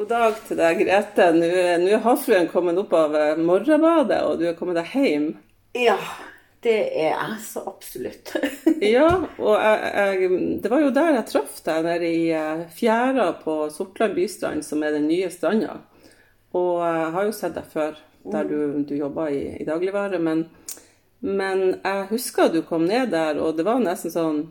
[0.00, 1.24] God dag til deg, Grete.
[1.36, 1.48] Nå
[1.82, 5.26] nå er havfruen kommet opp av eh, morgenbadet, og du er kommet deg hjem.
[5.76, 5.98] Ja,
[6.64, 8.32] det er jeg så absolutt.
[8.94, 13.26] Ja, og jeg, jeg, det var jo der jeg traff deg, nede i eh, fjæra
[13.42, 15.76] på Sortland bystrand, som er den nye stranda.
[16.56, 18.00] Og jeg har jo sett deg før,
[18.32, 20.16] der du, du jobba i, i dagligvare.
[20.16, 20.46] Men,
[21.20, 24.46] men jeg husker du kom ned der, og det var nesten sånn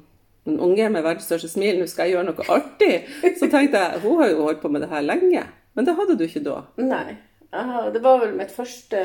[0.48, 2.94] en unge med verdens største smil, nå skal jeg gjøre noe artig.
[3.40, 5.44] Så tenkte jeg, hun har jo holdt på med det her lenge.
[5.76, 6.62] Men det hadde du ikke da.
[6.82, 7.18] Nei.
[7.94, 9.00] Det var vel mitt første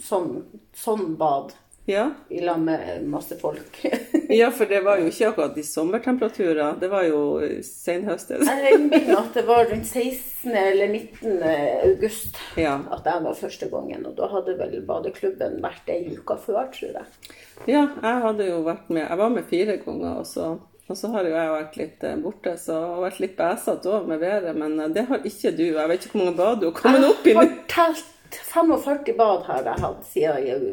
[0.00, 0.38] sånn,
[0.72, 1.50] sånn bad
[1.90, 3.80] Ja, i lag med masse folk.
[4.32, 6.76] ja for det var jo ikke akkurat i sommertemperaturer.
[6.80, 7.20] Det var jo
[7.66, 8.46] senhøstes.
[8.46, 10.54] Jeg regner at det var rundt 16.
[10.56, 11.42] eller 19.
[11.90, 12.76] august Ja.
[12.94, 14.06] at jeg var første gangen.
[14.08, 17.34] Og da hadde vel badeklubben vært ei uke før, tror jeg.
[17.66, 19.04] Ja, jeg hadde jo vært med.
[19.08, 20.52] Jeg var med fire ganger, og så,
[20.92, 22.54] og så har jo jeg vært litt eh, borte.
[22.60, 25.66] Så jeg har vært litt bæsete òg med været, men eh, det har ikke du.
[25.70, 27.32] Jeg vet ikke hvor mange bad du har kommet opp i.
[27.32, 30.68] Jeg har telt 45 bad har jeg hatt siden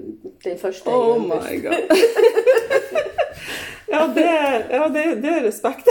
[0.46, 0.92] den første.
[0.92, 1.88] Oh my god.
[3.92, 5.88] Ja, det, ja, det, det er respekt.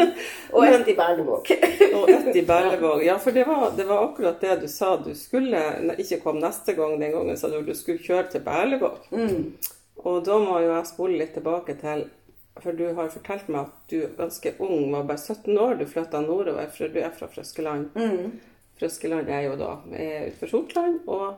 [0.50, 1.52] Og ett i Berlevåg.
[1.94, 3.04] Og ett i Berlevåg.
[3.06, 4.96] Ja, for det var, det var akkurat det du sa.
[4.98, 5.60] Du skulle
[5.94, 7.60] ikke komme neste gang den gangen, sa du.
[7.62, 8.98] Du skulle kjøre til Berlevåg.
[10.02, 12.08] Og da må jo jeg spole litt tilbake til
[12.62, 16.22] For du har fortalt meg at du ganske ung, var bare 17 år, du flytta
[16.24, 17.90] nordover, for du er fra Frøskeland.
[18.80, 21.00] Frøskeland er jo da er utenfor Sortland.
[21.06, 21.34] Og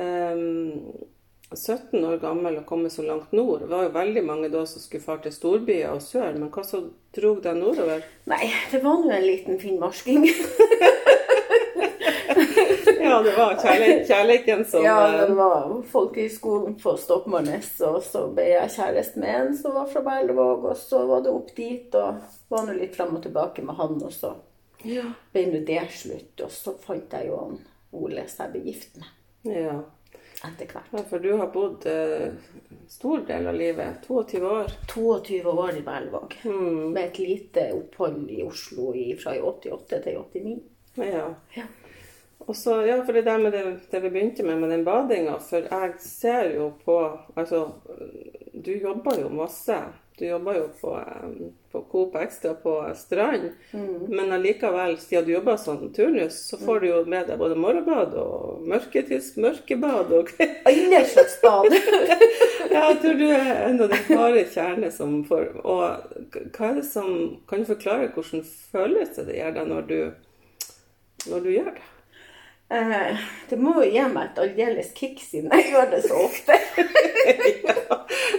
[0.00, 1.06] um,
[1.54, 3.60] 17 år gammel og komme så langt nord.
[3.64, 6.64] Det var jo veldig mange da som skulle fare til storbyer og sør, men hva
[6.66, 6.82] så
[7.16, 8.04] drog deg nordover?
[8.28, 10.26] Nei, det var nå en liten finnmarsking.
[13.06, 18.26] Ja, det var kjærleik, kjærleiken som Ja, eh, det var folkehøgskolen på Stokmarknes, og så
[18.34, 21.94] ble jeg kjæreste med en som var fra Berlevåg, og så var det opp dit,
[21.94, 22.20] og
[22.52, 24.34] var nå litt fram og tilbake med han, og så
[24.84, 25.06] ja.
[25.32, 27.60] ble nå det slutt, og så fant jeg jo han
[27.96, 29.76] Ole som jeg ble gift med ja.
[30.44, 30.90] etter hvert.
[30.92, 32.34] Ja, for du har bodd eh,
[32.92, 34.02] stor del av livet.
[34.08, 34.74] 22 år.
[34.90, 36.92] 22 år i Berlevåg, Mm.
[36.92, 40.58] med et lite opphold i Oslo i, fra 88 til 89.
[41.06, 41.28] Ja.
[41.56, 41.64] Ja.
[42.38, 45.38] Og så, ja, for det der med det, det vi begynte med, med den badinga,
[45.42, 46.98] for jeg ser jo på
[47.36, 47.68] Altså,
[48.52, 49.78] du jobber jo masse.
[50.18, 53.50] Du jobber jo på, eh, på Coop Extra på Strand.
[54.08, 58.14] Men allikevel, siden du jobber sånn turnus, så får du jo med deg både morgenbad
[58.16, 60.32] og mørketids mørkebad og
[60.70, 61.68] Alle slags bad!
[62.66, 65.84] Ja, jeg tror du er en av de harde kjerne som får Og
[66.56, 67.06] hva er det som
[67.48, 70.00] Kan du forklare hvordan følelse det gjør deg når du,
[71.30, 71.86] når du gjør det?
[72.68, 73.18] Eh,
[73.50, 76.56] det må jo gi meg et aldeles kick siden jeg gjør det så ofte.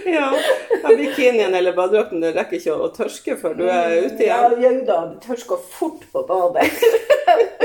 [0.08, 0.28] Ja,
[0.82, 4.78] ja bikinien eller badedrakten det rekker ikke å tørske før du er ute Ja, igjen.
[4.80, 6.64] jau da, det tørsker fort på badet.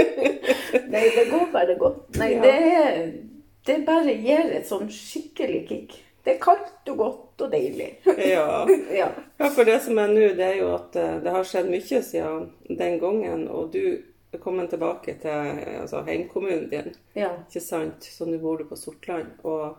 [0.93, 2.01] Nei, det går bare godt.
[2.19, 2.41] Nei, Ja.
[2.41, 3.13] det,
[3.69, 5.95] det bare gir et sånn skikkelig kick.
[6.23, 7.89] Det er kaldt og godt og deilig.
[8.19, 8.65] Ja.
[8.99, 9.09] Ja.
[9.39, 12.03] ja, for det som er nå, det er jo at eh, det har skjedd mye
[12.03, 14.03] siden den gangen, og du
[14.39, 16.93] kommet tilbake til eh, altså, heimkommunen din.
[17.13, 17.29] ja.
[17.49, 18.03] Ikke sant?
[18.03, 19.27] Så nå bor du på Sortland.
[19.43, 19.75] Og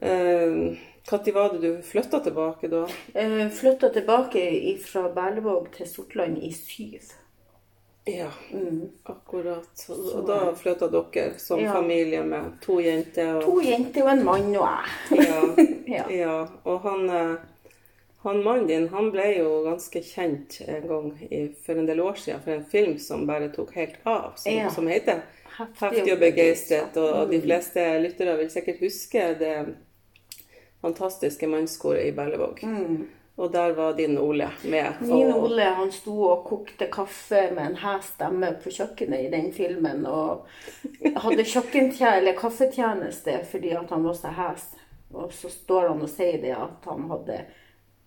[0.00, 0.76] eh,
[1.34, 2.86] var det du flytta tilbake da?
[3.14, 7.00] Eh, Flytta tilbake fra Berlevåg til Sortland i syv.
[8.06, 8.90] Ja, Mm.
[9.04, 9.86] akkurat.
[9.90, 11.72] Og og da flytta dere som Ja.
[11.72, 13.34] familie med to jenter.
[13.36, 15.26] Og, To jenter og en mann og jeg.
[15.26, 15.42] ja,
[15.96, 16.04] Ja.
[16.10, 16.46] ja.
[16.64, 17.36] Og han, eh,
[18.30, 22.14] han mannen din han ble jo ganske kjent en gang i, for en del år
[22.20, 24.70] siden for en film som bare tok helt av, som, Ja.
[24.70, 25.22] som heter
[25.56, 26.96] Heftig og begeistret.
[27.00, 29.54] Og de fleste lyttere vil sikkert huske det
[30.82, 32.60] fantastiske mannskoret i Berlevåg.
[33.36, 34.92] Og der var din Ole med.
[35.00, 39.30] Min og- Ole han sto og kokte kaffe med en hes stemme på kjøkkenet i
[39.30, 40.06] den filmen.
[40.06, 40.46] Og
[41.16, 44.66] hadde eller kaffetjeneste fordi han var så hes.
[45.14, 47.44] Og så står han og sier det at han hadde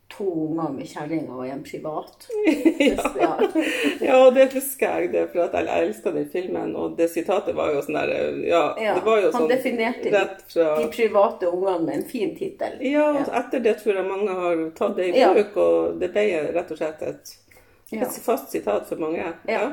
[0.10, 2.28] to unger med kjerringa og en privat.
[3.20, 3.36] ja.
[4.02, 6.72] Ja, det husker jeg, det, for at jeg, elska den filmen.
[6.76, 8.14] Og det sitatet var jo sånn der
[8.48, 12.08] Ja, Ja, det var jo han sånn definerte rett fra De private ungene med en
[12.10, 12.80] fin tittel.
[12.86, 15.30] Ja, og etter det tror jeg mange har tatt det i Ja.
[15.38, 16.26] bruk, og det ble
[16.58, 17.36] rett og slett et,
[17.92, 18.02] Ja.
[18.06, 19.34] et fast sitat for mange.
[19.48, 19.70] Ja.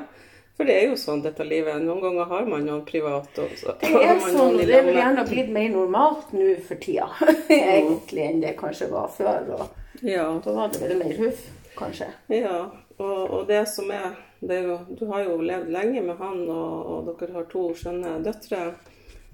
[0.56, 1.82] For det er jo sånn dette livet.
[1.84, 5.24] Noen ganger har man noen privat, og så Det er sånn, det er vel gjerne
[5.28, 7.08] blitt mer normalt nå for tida,
[7.50, 9.50] egentlig, enn det kanskje var før.
[9.58, 9.66] Og
[10.02, 10.26] Ja.
[10.44, 11.46] da var det vært mer huff,
[11.78, 12.10] kanskje.
[12.32, 12.58] Ja,
[12.96, 16.44] og, og det som er, det er jo, Du har jo levd lenge med han,
[16.50, 18.68] og, og dere har to skjønne døtre.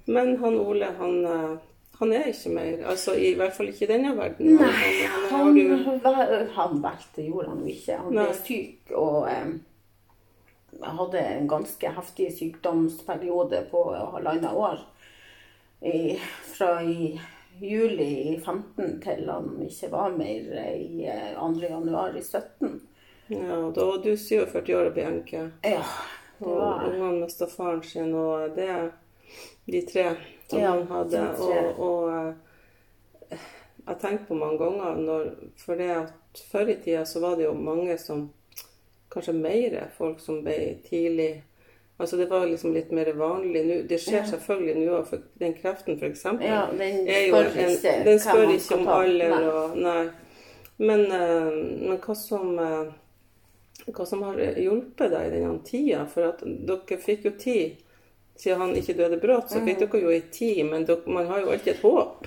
[0.05, 1.51] Men han Ole, han, eh,
[1.99, 2.71] han er ikke mer.
[2.91, 4.57] Altså i hvert fall ikke i denne verden.
[4.59, 7.99] Nei, han, han, har du, han valgte, gjorde han jo ikke.
[8.07, 9.53] Han ble syk, og eh,
[10.83, 14.83] hadde en ganske heftig sykdomsperiode på halvannet år.
[15.83, 16.15] I,
[16.55, 17.13] fra i
[17.59, 21.05] juli i 15 til han ikke var mer i
[21.37, 21.51] 2.
[21.69, 22.81] januar i 17.
[23.27, 25.45] Ja, da var du 47 år og ble enke.
[25.63, 25.83] Ja,
[26.39, 28.89] det Og var ungene mista faren sin, og det er
[29.65, 30.05] de tre
[30.49, 31.21] som Ja, han hadde.
[31.39, 33.37] Og, og eh,
[33.77, 37.35] jeg har tenkt på mange ganger når, For det at før i tida så var
[37.39, 38.29] det jo mange som
[39.13, 41.43] Kanskje mer folk som ble tidlig
[41.99, 43.75] Altså det var liksom litt mer vanlig nå.
[43.87, 44.25] Det skjer Ja.
[44.25, 46.23] selvfølgelig nå òg, for den kreften f.eks.
[46.41, 49.43] Ja, den jo en, den spør ikke om alder Nei.
[49.47, 50.09] og Nei.
[50.79, 51.51] Men, eh,
[51.87, 52.91] men hva som eh,
[53.93, 56.05] hva som har hjulpet deg i denne tida?
[56.09, 57.77] For at dere fikk jo tid.
[58.35, 59.65] Siden han ikke døde brått, så Mm.
[59.67, 62.25] fikk dere jo ei tid, men dere, man har jo alltid et håp.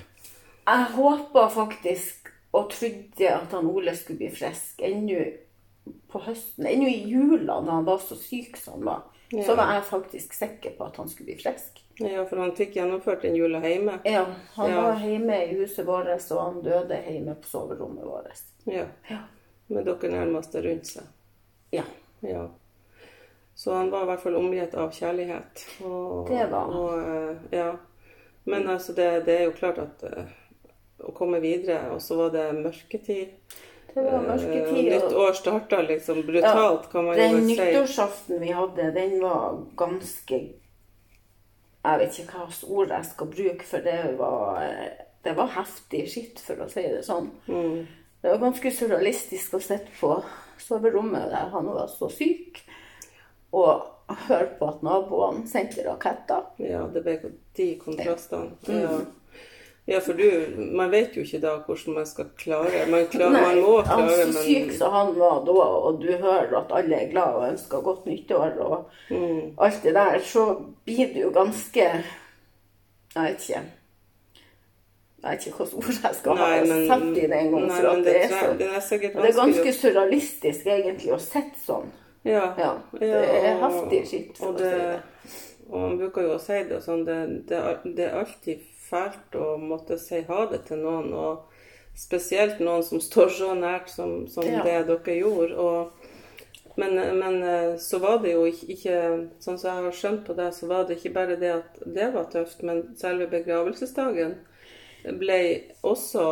[0.67, 5.33] Jeg håpa faktisk og trodde at han Ole skulle bli frisk ennå
[6.09, 6.65] på høsten.
[6.65, 9.01] Ennå i jula, da han var så syk som han var.
[9.31, 9.43] Ja.
[9.43, 11.81] Så var jeg faktisk sikker på at han skulle bli frisk.
[11.99, 13.97] Ja, for han fikk gjennomført den jula hjemme.
[14.05, 14.25] Ja,
[14.55, 14.81] han Ja.
[14.81, 18.41] var hjemme i huset vårt, og han døde hjemme på soverommet vårt.
[18.65, 18.85] Ja.
[19.09, 19.17] Ja.
[19.67, 21.03] Med dere nærmeste rundt seg.
[21.71, 21.83] ja.
[22.21, 22.47] Ja.
[23.55, 25.63] Så han var i hvert fall omgitt av kjærlighet.
[25.83, 26.73] Og, Det var han.
[26.73, 27.71] Og, eh, ja.
[28.45, 30.25] Men altså, det, det er jo klart at eh,
[30.99, 33.27] å komme videre, og så var det mørketid.
[33.97, 37.35] Eh, nytt år starta liksom brutalt, kan man jo si.
[37.35, 40.39] Den nyttårsaften vi hadde, den var ganske
[41.87, 44.63] Jeg vet ikke hva slags ord jeg skal bruke, for det var,
[45.23, 47.29] det var heftig skitt, for å si det sånn.
[47.47, 47.85] Mm.
[48.21, 50.17] Det var ganske surrealistisk å sitte på
[50.59, 52.59] soverommet der han var så syk,
[53.55, 53.85] og
[54.27, 56.49] høre på at naboene sendte raketter.
[56.59, 57.15] Ja, det ble
[57.55, 58.57] de kontrastene.
[58.67, 59.07] Mm.
[59.87, 59.99] Ja.
[60.03, 60.25] for du
[60.75, 64.25] Man vet jo ikke da hvordan man skal klare Man, klar, Nei, man må klare,
[64.33, 65.51] så syk som han var da,
[65.87, 69.93] og du hører at alle er glad og ønsker godt nyttår og mm, alt det
[69.95, 70.45] der, så
[70.85, 73.61] blir det jo ganske Jeg vet ikke.
[75.23, 77.67] Jeg vet ikke hvilket ord jeg skal Nei, ha men- satt i det en gang.
[77.67, 78.67] nei, For at det, det er så det
[79.07, 81.87] er det er ganske å- surrealistisk egentlig å sitte sånn.
[82.25, 84.99] Ja, Ja, det er heftig skitt, Og, si det, det.
[85.69, 87.61] og man bruker jo å si det sånn, det, det,
[87.95, 91.53] det er alltid fælt å måtte si ha det til noen, og
[91.97, 94.63] spesielt noen som står så nært som, som Ja.
[94.63, 95.57] det dere gjorde.
[95.57, 96.09] Og,
[96.77, 98.97] men, men eh, så var det jo ikke, ikke
[99.41, 102.11] Sånn som jeg har skjønt på det, så var det ikke bare det at det
[102.13, 104.35] var tøft, men selve begravelsesdagen
[105.17, 105.39] ble
[105.87, 106.23] også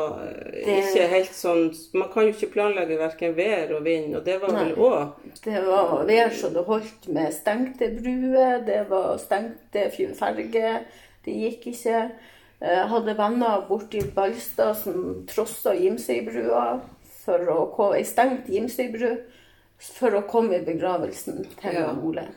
[0.52, 4.38] eh, ikke helt sånn Man kan jo ikke planlegge verken vær og vind, og det
[4.42, 9.88] var vel òg Det var vær så det holdt med stengte bruer, det var stengte
[10.20, 10.86] ferger.
[11.26, 12.02] Det gikk ikke.
[12.62, 16.80] Jeg hadde venner borti Balstad som trossa Gimsøybrua
[17.26, 19.12] for å komme, ei stengt Gimsøybru
[19.82, 21.92] for å komme i begravelsen til Ja.
[21.94, 22.28] Ole.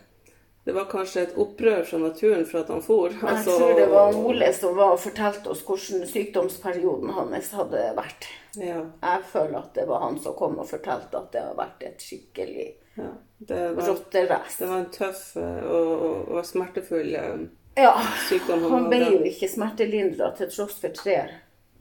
[0.69, 3.09] Det var kanskje et opprør fra naturen for at han for.
[3.09, 7.87] Jeg Altså, tror det var Ole som var og fortalte oss hvordan sykdomsperioden hans hadde
[7.97, 8.26] vært.
[8.59, 11.87] Ja, Jeg føler at det var han som kom og fortalte at det har vært
[11.88, 12.67] et skikkelig
[12.99, 13.09] ja.
[13.49, 14.59] Rotterace.
[14.59, 17.47] det var en tøff eh, og, og, og smertefull eh,
[17.78, 21.19] Ja, han han ble jo ikke smertelindra til tross for tre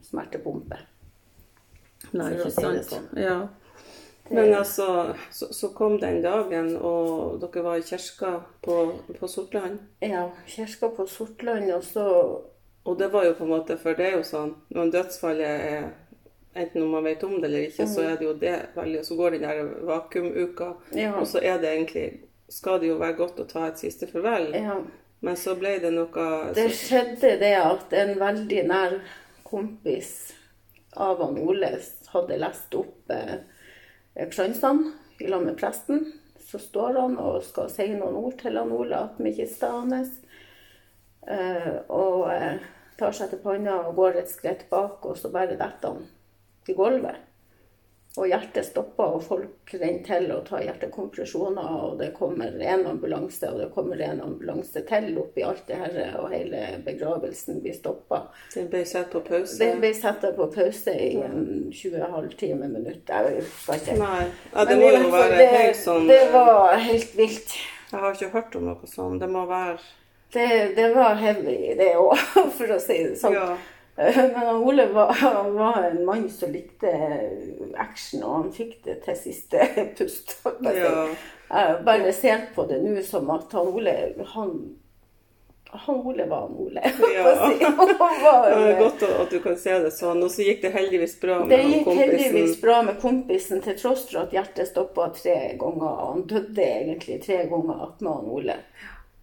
[0.08, 0.84] smertepumper.
[2.14, 2.84] Nei, ikke sant.
[2.86, 3.08] sånn.
[3.18, 3.38] Ja.
[4.30, 8.34] Men altså, så, så kom den dagen, og dere var i kirka
[8.64, 8.76] på,
[9.16, 9.78] på Sortland.
[10.04, 12.04] Ja, kirka på Sortland, og så
[12.88, 15.88] Og det var jo på en måte, for det er jo sånn når dødsfallet er
[16.58, 19.16] Enten om man vet om det eller ikke, så er det jo det veldig Så
[19.18, 21.12] går den der vakuumuka, Ja.
[21.20, 22.06] og så er det egentlig
[22.48, 24.54] Skal det jo være godt å ta et siste farvel.
[24.56, 24.78] Ja.
[25.20, 28.98] Men så ble det noe Det skjedde det at en veldig nær
[29.48, 30.12] kompis
[30.98, 31.72] av han Ole
[32.12, 33.40] hadde lest opp eh,
[34.30, 36.06] kransene i lag med presten.
[36.38, 40.14] Så står han og skal si noen ord til han Ole attmed kista hans.
[41.28, 42.62] Eh, og eh,
[42.98, 46.06] tar seg til panna og går et skritt bak, og så bare detter han
[46.68, 47.27] i gulvet.
[48.18, 51.68] Og hjertet stopper, og folk renner til og tar hjertekompresjoner.
[51.86, 56.00] Og det kommer en ambulanse, og det kommer en ambulanse til oppi alt det her,
[56.18, 58.24] og hele begravelsen blir stoppa.
[58.54, 59.60] Den ble satt på pause.
[59.62, 63.08] Den ble satt på pause i en 20 halvtime minutt.
[63.08, 63.96] Jeg husker ikke.
[64.02, 64.26] Nei.
[64.52, 67.56] Ja, det må jo være det, helt sånn Det var helt vilt.
[67.88, 69.22] Jeg har ikke hørt om noe sånt.
[69.22, 69.78] Det må være
[70.32, 72.18] Det, det var heavy, det òg,
[72.58, 73.36] for å si det sånn.
[73.38, 73.52] Ja.
[74.34, 75.14] Men Ole var,
[75.54, 76.90] var en mann som likte
[77.74, 79.64] action, og han fikk det til siste
[79.98, 80.36] pust.
[80.62, 81.06] Ja.
[81.48, 83.96] Jeg bare ser på det nå som at han Ole
[84.34, 84.52] han
[85.70, 86.80] han Ole var han Ole.
[87.14, 87.32] Ja.
[87.76, 90.22] Han var, Det er godt at du kan se det sånn.
[90.24, 91.68] Og så gikk det heldigvis bra med kompisen.
[91.68, 95.90] det gikk heldigvis bra med kompisen, til tross for at hjertet stoppa tre ganger.
[95.90, 98.56] Og han døde egentlig tre ganger attmed han Ole.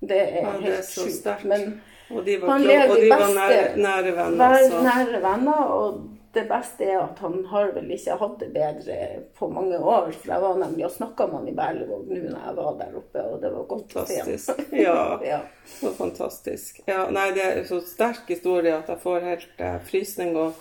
[0.05, 1.45] Det er Ja, det helt sjukt.
[1.49, 4.59] Men Og de var, Han lever og de var nære, nære venner.
[4.69, 4.81] Så.
[4.85, 5.71] nære venner.
[5.77, 6.03] Og
[6.35, 8.97] det beste er at han har vel ikke hatt det bedre
[9.39, 10.11] på mange år.
[10.11, 12.99] For jeg var nemlig og snakka med han i Berlevåg nå når jeg var der
[12.99, 14.63] oppe, og det var godt å se ham.
[14.75, 14.99] Ja.
[15.31, 15.39] Ja.
[15.65, 16.83] Så fantastisk.
[16.89, 20.35] Ja, nei, det er så sterk historie at jeg får helt eh, frysning.
[20.37, 20.53] Og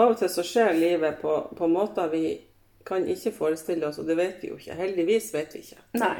[0.00, 2.24] av og til så skjer livet på, på måter vi
[2.88, 4.74] kan ikke forestille oss, og det vet vi jo ikke.
[4.80, 5.82] Heldigvis vet vi ikke.
[6.00, 6.16] Nei.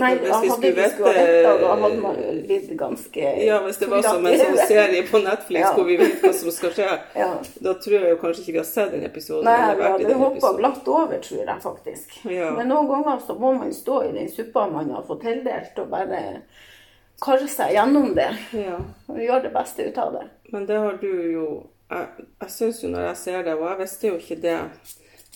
[0.00, 2.16] Nei, Hvis vi hadde skulle vi skulle vite- vite, da hadde man
[2.46, 5.72] blitt ganske Ja, hvis det var som en sånn serie på Netflix Ja.
[5.76, 7.28] hvor vi vet hva som skal skje, Ja.
[7.62, 9.44] da tror jeg jo kanskje ikke vi har sett den episoden.
[9.44, 12.16] Nei, vi hadde hoppa glatt over, tror jeg faktisk.
[12.30, 12.50] Ja.
[12.56, 15.90] Men noen ganger så må man stå i den suppa man har fått tildelt, og
[15.90, 16.42] bare
[17.20, 18.30] karre seg gjennom det.
[18.52, 18.78] Ja.
[19.08, 20.26] Og gjøre det beste ut av det.
[20.52, 22.06] Men det har du jo Jeg,
[22.40, 24.58] jeg syns jo når jeg ser det, og jeg visste jo ikke det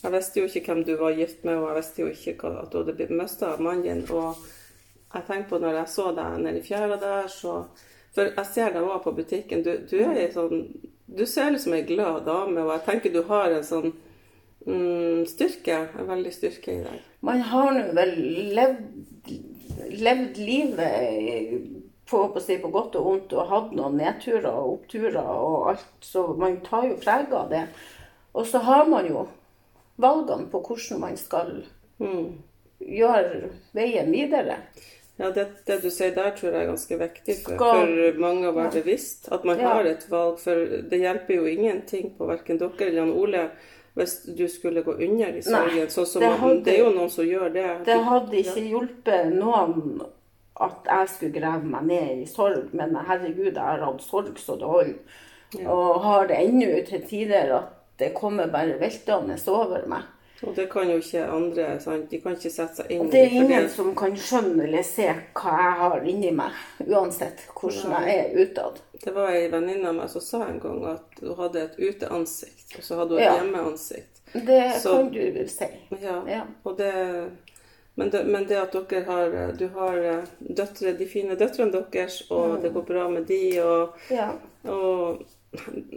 [0.04, 2.72] Jeg visste jo ikke hvem du var gift med, og jeg visste jo ikke at
[2.72, 4.02] du hadde blitt mista mannen din.
[4.12, 4.36] Og
[5.14, 7.62] jeg tenkte på når jeg så deg nede i fjæra der, så
[8.14, 9.64] For jeg ser deg òg på butikken.
[9.64, 9.96] Du, du
[10.30, 10.68] sånn
[11.06, 13.90] Du ser ut som ei glad dame, og jeg tenker du har en sånn
[14.66, 15.80] mm, styrke.
[15.98, 17.00] En veldig styrke i deg.
[17.20, 18.14] Man har nå vel
[18.54, 19.32] levd,
[20.04, 21.64] levd livet
[22.08, 25.70] på, på, å si, på godt og vondt og hatt noen nedturer og oppturer og
[25.72, 27.64] alt, så man tar jo preg av det.
[28.34, 29.26] Og så har man jo
[29.98, 31.64] valgene på hvordan man skal
[32.00, 32.38] Mm.
[32.80, 34.56] gjøre veien videre.
[35.16, 38.48] Ja, det, det du sier der, tror jeg er ganske viktig for, Skal- for mange
[38.48, 39.28] å være bevisst.
[39.32, 39.68] At man Ja.
[39.74, 40.38] har et valg.
[40.40, 40.54] For
[40.90, 43.50] det hjelper jo ingenting på verken dere eller Jan Ole
[43.96, 45.86] hvis du skulle gå under i sorgen.
[45.88, 47.84] Så som det hadde- det er jo noen som gjør det.
[47.86, 50.00] Det hadde ikke hjulpet noen
[50.60, 54.58] at jeg skulle grave meg ned i sorg, men herregud, jeg har hatt sorg så
[54.58, 54.98] det holder.
[55.68, 60.02] Og har det ennå til tider at det kommer bare veltende over meg.
[60.44, 61.66] Og det kan jo ikke andre.
[61.80, 62.10] Sant?
[62.10, 65.06] De kan ikke sette seg inn i Det er ingen som kan skjønne eller se
[65.32, 66.52] hva jeg har inni meg,
[66.84, 68.80] uansett hvordan jeg er utad.
[69.04, 72.76] Det var ei venninne av meg som sa en gang at hun hadde et uteansikt,
[72.78, 73.38] og så hadde hun et Ja.
[73.38, 74.20] hjemmeansikt.
[74.34, 75.66] Det Så- kan du vel si.
[76.02, 76.42] Ja, Ja.
[76.76, 77.30] det
[77.96, 82.22] men, det men det at dere har Du har eh, døtre, de fine døtrene deres,
[82.30, 84.30] og det går bra med de, og, Ja.
[84.64, 85.22] og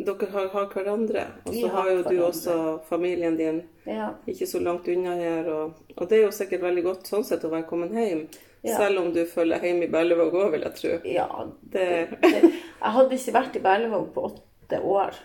[0.08, 1.24] dere har, har hverandre.
[1.46, 2.28] Og så har har jo du hverandre.
[2.28, 2.58] også
[2.90, 4.12] familien din ja.
[4.26, 5.50] ikke så langt unna her.
[5.54, 8.28] Og, og det er jo sikkert veldig godt sånn sett å være kommet hjem.
[8.66, 8.76] Ja.
[8.82, 10.94] Selv om du følger hjemme i Berlevåg òg, vil jeg tro.
[11.08, 11.28] ja
[11.62, 11.88] Det,
[12.24, 15.20] det, jeg hadde ikke vært i Berlevåg på åtte år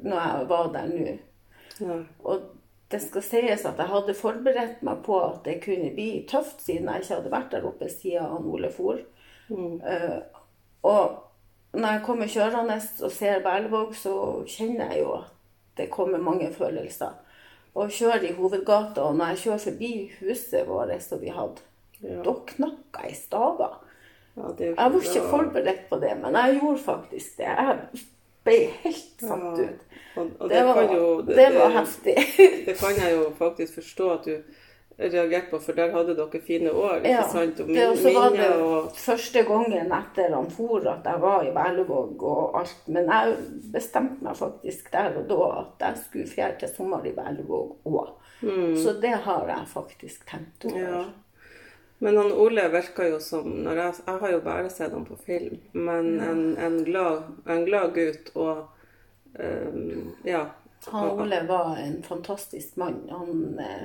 [0.00, 1.14] når jeg var der nå.
[1.80, 1.96] ja.
[2.24, 2.48] Og
[2.90, 6.88] det skal sies at jeg hadde forberedt meg på at det kunne bli tøft, siden
[6.90, 8.98] jeg ikke hadde vært der oppe siden Ole for.
[9.50, 10.16] Eh,
[10.86, 11.18] og
[11.72, 14.12] når jeg kommer kjørende og ser Berlevåg, så
[14.46, 15.28] kjenner jeg jo at
[15.76, 17.12] det kommer mange følelser.
[17.74, 21.62] Og kjører i hovedgata, og når jeg kjører forbi huset vårt som vi hadde,
[22.02, 22.22] Ja.
[22.24, 23.74] da knakk jeg i staver.
[24.36, 27.44] ja, det Jeg var ikke forberedt på det, men jeg gjorde faktisk det.
[27.46, 27.78] Jeg
[28.44, 29.64] ble helt satt Ja.
[29.68, 29.80] ut.
[30.16, 32.16] Og, og Det var, jo, det, det var heftig.
[32.66, 34.36] Det kan jeg jo faktisk forstå at du
[35.00, 36.96] reagerte på, for der hadde dere fine år.
[37.00, 37.60] ikke Ja, sant?
[37.60, 41.54] Og det også var det og første gangen etter han for at jeg var i
[41.56, 42.82] Berlevåg og alt.
[42.86, 43.36] Men jeg
[43.72, 48.14] bestemte meg faktisk der og da at jeg skulle fjerde til sommer i Berlevåg òg.
[48.80, 50.78] Så det har jeg faktisk tenkt over.
[50.78, 50.92] Mm.
[50.94, 51.04] Ja.
[52.00, 55.58] Men han Ole virker jo som jeg, jeg har jo bare sett ham på film,
[55.72, 58.70] men en, en, glad, en glad gutt og
[59.36, 60.46] um, Ja.
[60.86, 63.02] Han Ole var en fantastisk mann.
[63.10, 63.82] Han, eh,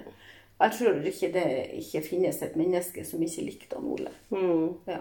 [0.62, 1.46] jeg tror ikke det
[1.82, 4.12] ikke finnes et menneske som ikke likte han Ole.
[4.32, 5.00] Mm, Ja.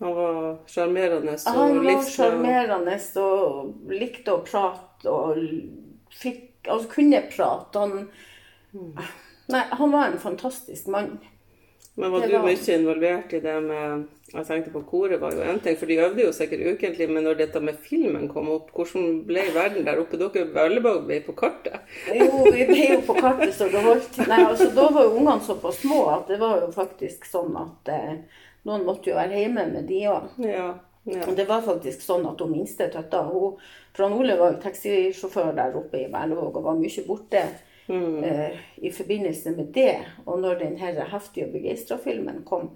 [0.00, 5.38] han var sjarmerende og Han var sjarmerende og likte å prate og
[6.10, 7.78] fikk, altså kunne prate.
[7.78, 8.08] Han,
[9.48, 11.18] nei, han var en fantastisk mann.
[11.96, 15.44] Men var var du mye involvert i det med Jeg tenkte på koret var jo
[15.46, 18.72] en ting, for de øvde jo sikkert ukentlig, men når dette med filmen kom opp,
[18.74, 20.18] hvordan ble verden der oppe?
[20.20, 21.86] Dere Berlevåg ble på kartet?
[22.10, 24.18] Jo, vi ble jo på kartet så det holdt.
[24.26, 27.92] Nei, altså, da var jo ungene såpass små at det var jo faktisk sånn at
[27.94, 30.28] eh, noen måtte jo være hjemme med de òg.
[30.42, 30.66] Ja.
[31.06, 31.22] ja.
[31.22, 33.56] Og det var faktisk sånn at hun minste tøtta hun,
[33.94, 37.46] For han Ole var jo taxisjåfør der oppe i Berlevåg og var mye borte
[37.88, 39.98] eh, i forbindelse med det.
[40.26, 42.70] Og når den her heftige og begeistra filmen kom,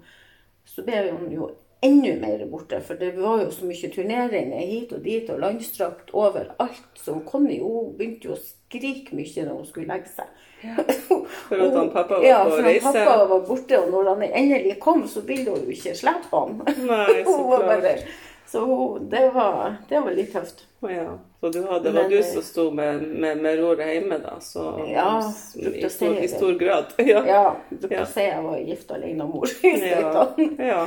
[0.65, 1.49] så ble hun jo
[1.81, 2.81] enda mer borte.
[2.81, 6.89] For det var jo så mye turneringer hit og dit og landstrakt overalt.
[6.95, 10.47] Så Conny hun begynte jo å skrike mye når hun skulle legge seg.
[11.47, 12.91] For at han pappa var ja, på for han reise.
[12.93, 16.59] pappa var borte, og når han endelig kom, så ville hun jo ikke slippe ham.
[16.85, 18.03] Nei, så klart.
[18.51, 20.65] Så det var, det var litt tøft.
[20.81, 23.93] Ja, Så du hadde, det var Men, du eh, som sto med, med, med roret
[23.93, 24.39] hjemme, da?
[24.43, 25.21] Så, Ja,
[25.55, 26.85] i, brukte stor, I stor grad?
[26.97, 27.21] Ja.
[27.27, 29.47] Ja, du kan å si jeg var gift alene i mor.
[29.63, 30.27] ja.
[30.57, 30.83] Ja.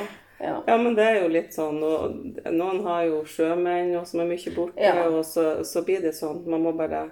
[0.67, 1.79] Ja, men det er jo litt sånn.
[1.87, 5.07] Og noen har jo sjømenn og som er mye borte, Ja.
[5.09, 6.43] og så, så blir det sånn.
[6.51, 7.07] Man må bare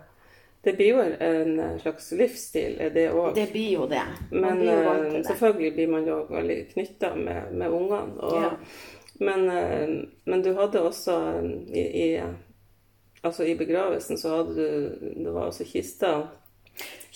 [0.63, 3.33] Det blir jo en slags livsstil, det òg.
[3.35, 4.03] Det blir jo det.
[4.31, 8.19] Man Men blir jo eh, selvfølgelig blir man jo veldig knytta med, med ungene.
[8.21, 8.51] Og, Ja.
[9.21, 9.89] Men, eh,
[10.25, 12.23] men du hadde også eh, i, i
[13.23, 16.09] Altså i begravelsen så hadde du Det var også kista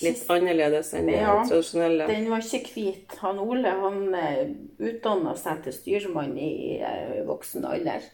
[0.02, 2.06] litt Kist- annerledes enn Ja, tradisjonelle.
[2.06, 3.14] Den var ikke hvit.
[3.24, 4.42] Han Ole han eh,
[4.78, 8.04] utdanna seg til styrmann i eh, voksen alder.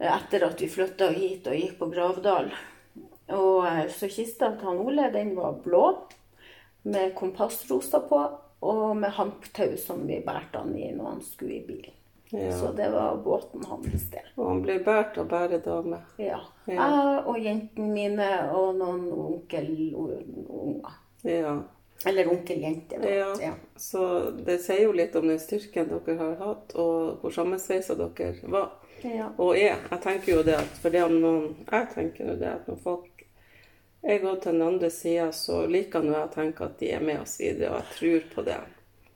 [0.00, 2.50] eh, Etter at vi flytta hit og gikk på Gravdal.
[3.38, 5.84] Og eh, Så kista til han Ole den var blå,
[6.84, 8.20] med kompassroser på,
[8.66, 11.88] og med hamptau som vi bærte han i når han skulle i bil.
[12.32, 12.52] Ja.
[12.58, 14.22] Så det var båten hans, det.
[14.36, 15.98] Og han ble båret av bæredame.
[16.16, 16.38] Ja.
[16.70, 16.86] Ja.
[16.86, 20.92] Jeg og jentene mine og noen onkelunger.
[21.26, 21.56] Ja.
[22.06, 23.02] Eller onkeljenter.
[23.10, 23.34] Ja.
[23.42, 23.52] Ja.
[23.76, 28.34] Så det sier jo litt om den styrken dere har hatt, og hvor sammensveisa dere
[28.48, 28.70] var
[29.02, 29.30] Ja.
[29.38, 29.76] og er.
[29.90, 32.76] Jeg tenker jo det at for det om noen Jeg tenker jo det at når
[32.82, 33.24] folk
[34.02, 37.00] er gått til den andre sida, så liker nå jeg å tenke at de er
[37.04, 38.60] med oss videre, og jeg tror på det.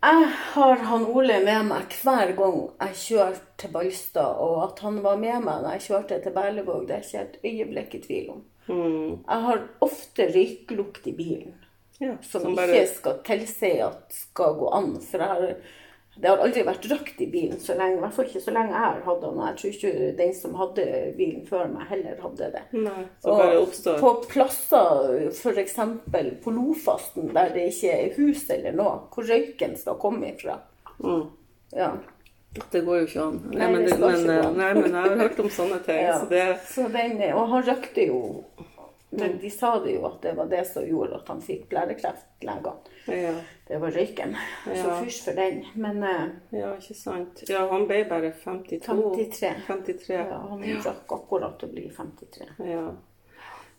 [0.05, 4.99] Jeg har han Ole med meg hver gang jeg kjører til Ballstad, og at han
[5.05, 8.27] var med meg når jeg kjørte til Berlevåg, det er ikke et øyeblikk i tvil
[8.35, 8.43] om.
[8.69, 9.15] Mm.
[9.23, 11.55] Jeg har ofte røyklukt i bilen,
[12.03, 14.93] Ja, som, som ikke skal tilsi at skal gå an.
[15.09, 15.75] For jeg har,
[16.15, 18.71] det har aldri vært røkt i bilen så lenge, i hvert fall ikke så lenge
[18.71, 19.39] jeg har hatt den.
[19.41, 20.85] og Jeg tror ikke den som hadde
[21.19, 22.63] bilen før meg, heller hadde det.
[22.79, 23.99] Nei, som bare oppstår.
[23.99, 25.77] på plasser, f.eks.
[26.45, 30.61] på Lofasten, der det ikke er hus eller noe, hvor røyken skal komme ifra.
[31.03, 31.25] Mm.
[31.75, 31.91] Ja.
[32.71, 33.39] Det går jo ikke an.
[33.51, 34.59] Nei, Nei, men, det men, ikke eh, an.
[34.61, 36.03] nei, men jeg har hørt om sånne ting.
[36.07, 36.19] Ja.
[36.21, 38.21] Så det, Så den, og han røykte jo
[39.19, 42.27] de, de sa det jo at det var det som gjorde at han fikk blærekreft,
[42.43, 42.73] legene.
[43.07, 43.35] ja,
[43.69, 44.37] Det var røyken.
[44.65, 45.01] Så Ja.
[45.05, 45.65] fysj for den.
[45.75, 46.29] Men eh,
[46.59, 47.43] ja, ikke sant.
[47.49, 48.81] Ja, han ble bare 52.
[48.87, 49.55] 53.
[49.67, 50.11] 53.
[50.15, 52.49] ja, han rakk akkurat å bli 53.
[52.65, 52.91] Ja.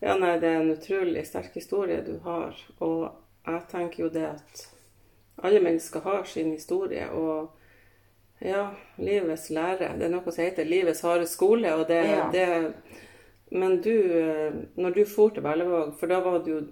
[0.02, 2.56] ja, nei, det er en utrolig sterk historie du har.
[2.80, 3.12] Og
[3.46, 4.66] jeg tenker jo det at
[5.44, 7.06] alle mennesker har sin historie.
[7.12, 7.52] Og
[8.42, 9.94] ja, livets lære.
[10.00, 11.72] Det er noe som heter livets harde skole.
[11.76, 12.30] Og det, Ja.
[12.32, 12.74] det
[13.56, 16.64] Men du, eh, når du for til Berlevåg, for da var du jo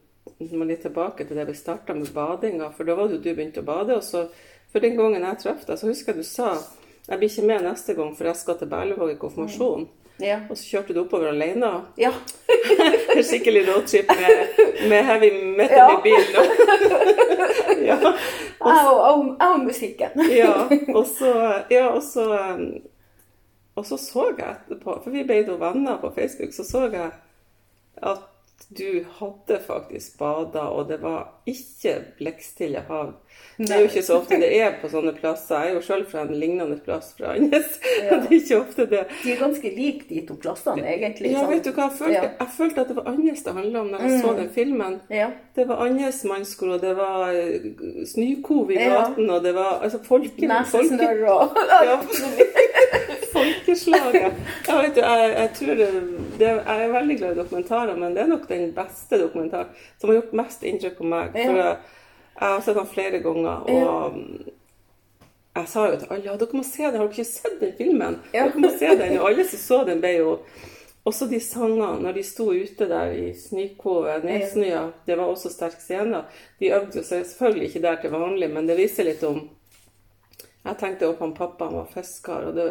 [0.58, 3.34] må litt tilbake til det vi starta med badinga, for da var det jo du
[3.36, 3.96] begynte å bade.
[3.96, 4.26] Og så,
[4.72, 6.54] for den gangen jeg traff deg, så husker jeg du sa
[7.04, 9.90] jeg blir ikke med neste gang, for jeg skal til Berlevåg i konfirmasjon.
[10.24, 10.38] Ja.
[10.48, 11.72] Og så kjørte du oppover alene.
[12.00, 12.14] ja.
[13.28, 15.88] Skikkelig roadtrip med, med heavy metal Ja.
[15.98, 16.34] i bilen.
[17.90, 17.98] ja.
[18.60, 18.72] Og,
[19.10, 20.16] og, og musikken.
[20.32, 20.54] ja.
[20.94, 21.34] Og så,
[21.72, 22.66] ja, og så um,
[23.76, 27.10] Og så så jeg etterpå, for vi ble jo venner på Facebook, så så jeg
[28.04, 28.30] at
[28.70, 33.12] du hadde faktisk bada, og det var ikke blekkstille hav.
[33.58, 35.66] Det er jo ikke så ofte det er på sånne plasser.
[35.66, 37.78] Jeg er jo sjøl fra en lignende plass fra Andes.
[38.04, 38.18] Ja.
[38.20, 39.02] Det er ikke ofte det.
[39.24, 41.30] De er ganske like de to plassene, egentlig.
[41.32, 41.54] Ja, sånn.
[41.54, 42.16] vet du hva jeg følte?
[42.16, 42.24] Ja.
[42.26, 42.40] Mm.
[42.42, 44.98] Jeg følte at det var Andes det handla om når jeg så den filmen.
[45.14, 45.30] Ja.
[45.56, 47.70] Det var Andes mannskor, og det var eh,
[48.10, 51.56] snøkov i gaten, og det var altså folke, Nesesnørr og
[54.16, 54.30] Ja.
[54.68, 55.90] Jeg, vet, jo, jeg, jeg tror det,
[56.40, 60.10] det, jeg er veldig glad i dokumentarer, men det er nok den beste dokumentaren som
[60.10, 61.32] har gjort mest inntrykk på meg.
[61.38, 61.70] For Ja.
[61.70, 61.78] jeg,
[62.42, 64.20] har sett den flere ganger, og
[65.54, 66.96] jeg sa jo til alle ja, dere må se den.
[66.98, 68.16] Har dere ikke sett den filmen?
[68.34, 68.48] Ja.
[68.48, 69.18] Dere må se den.
[69.20, 70.38] Og alle som så den, ble jo
[71.06, 75.82] også de sangene, når de sto ute der i snøkove, nedsnøa, det var også sterk
[75.84, 76.24] scene.
[76.60, 79.44] De øvde jo selvfølgelig ikke der til vanlig, men det viser litt om
[80.64, 82.68] Jeg tenkte opp han pappa, han var fisker, og det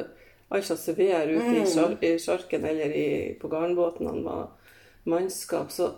[0.52, 3.06] Aisha Sever ute i, sjar, i sjarken eller i,
[3.40, 4.50] på garnbåten, han var
[5.04, 5.72] mannskap.
[5.72, 5.90] Så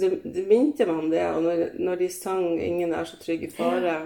[0.00, 1.24] det, det minte meg om det.
[1.34, 3.98] Og når, når de sang 'Ingen er så trygg i fare',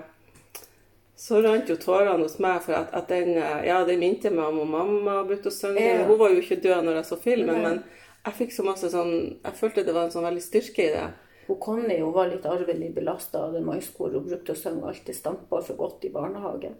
[1.20, 4.70] så rant jo tårene hos meg, for at, at den Ja, det minte meg om
[4.70, 5.84] mamma begynte å synge.
[5.84, 6.06] Ja.
[6.08, 7.64] Hun var jo ikke død når jeg så filmen, Nei.
[7.68, 7.82] men
[8.24, 9.12] jeg fikk så masse sånn
[9.44, 11.08] Jeg følte det var en sånn veldig styrke i det.
[11.46, 14.16] Hun Conny hun var litt arvelig belasta av det mannskoret.
[14.16, 16.76] Hun brukte å synge alltid stampa for godt i barnehagen.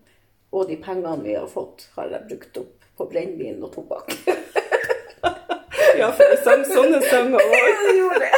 [0.51, 4.13] Og de pengene vi har fått, har jeg brukt opp på brennevin og tobakk.
[6.01, 7.55] Ja, for jeg sang sånne sanger òg.
[7.61, 8.29] Jeg gjorde det.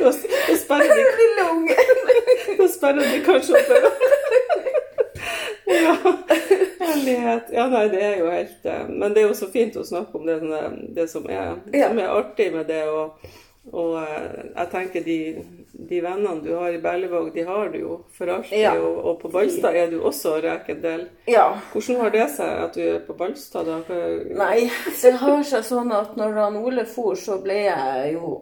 [0.00, 1.76] Da da sperrer de, Lille unge.
[2.60, 3.68] da sperrer de kanskje opp
[5.72, 5.96] Ja.
[6.78, 7.50] Herlighet.
[7.52, 10.18] Ja, nei, det er jo helt eh, Men det er jo så fint å snakke
[10.18, 10.38] om det,
[10.96, 11.88] det som, er, Ja.
[11.90, 12.82] som er artig med det.
[12.90, 13.28] Og,
[13.72, 15.18] og eh, jeg tenker de
[15.72, 18.58] de vennene du har i Berlevåg, de har du jo for alltid.
[18.60, 18.74] Ja.
[18.76, 21.04] Og, og på Ballstad er du også rek en del.
[21.30, 21.46] Ja.
[21.72, 24.00] Hvordan har det seg at du er på Ballstad, da?
[24.36, 24.68] Nei,
[25.00, 28.38] det har seg sånn at når han Ole for, så ble jeg jo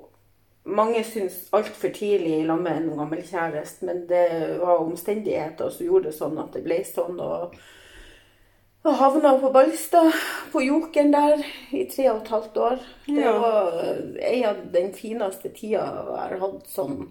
[0.71, 4.27] Mange syns altfor tidlig i lag med en gammel kjæreste, men det
[4.61, 7.17] var omstendigheter som gjorde det sånn at det ble sånn.
[7.17, 7.55] Og,
[8.85, 10.13] og havna på Balstad,
[10.53, 11.43] på Joken der,
[11.77, 12.79] i tre og et halvt år.
[13.07, 13.33] Det Ja.
[13.39, 13.73] var
[14.21, 17.09] en av den fineste tida jeg har hatt sånn.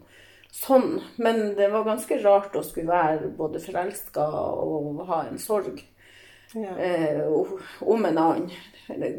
[0.51, 4.23] Sånn, men det var ganske rart å skulle være både forelska
[4.63, 5.83] og ha en sorg
[6.55, 6.73] Ja.
[6.75, 7.21] eh,
[7.81, 8.51] om en annen.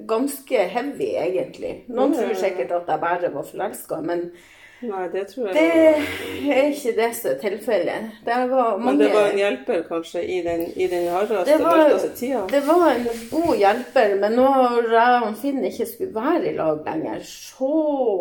[0.06, 1.84] Ganske heavy, egentlig.
[1.88, 4.32] Noen tror sikkert at jeg bare var forelska, men
[4.80, 8.06] Nei, det tror jeg det er ikke det som er tilfellet.
[8.24, 12.46] Det var Men det var en hjelper kanskje i den, i den hardeste, mørkeste tida?
[12.48, 16.80] det var en god hjelper, men når jeg og Finn ikke skulle være i lag
[16.86, 17.74] lenger, så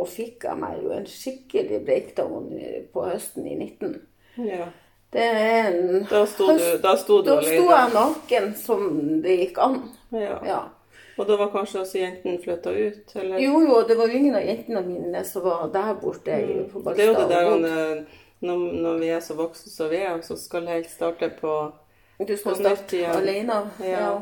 [0.10, 2.52] fikk jeg meg jo en skikkelig breakdown
[2.94, 3.96] på høsten i 19.
[4.50, 4.68] Ja.
[5.14, 8.84] Det er en Da sto du, da sto du Da sto jeg naken som
[9.24, 9.80] det gikk an.
[10.14, 10.36] Ja.
[10.46, 10.60] Ja.
[11.20, 13.12] Og da var kanskje også jentene flytta ut?
[13.20, 13.42] Eller?
[13.44, 16.70] Jo, jo, det var jo ingen av jentene mine som var der borte Mm.
[16.72, 16.96] på Balstad.
[16.96, 18.04] Det er jo det der eh,
[18.48, 21.56] når, når vi er så voksne som vi er, så skal helt starte på
[22.28, 23.60] Du skal på starte alene?
[23.84, 24.00] Ja.
[24.00, 24.22] Ja.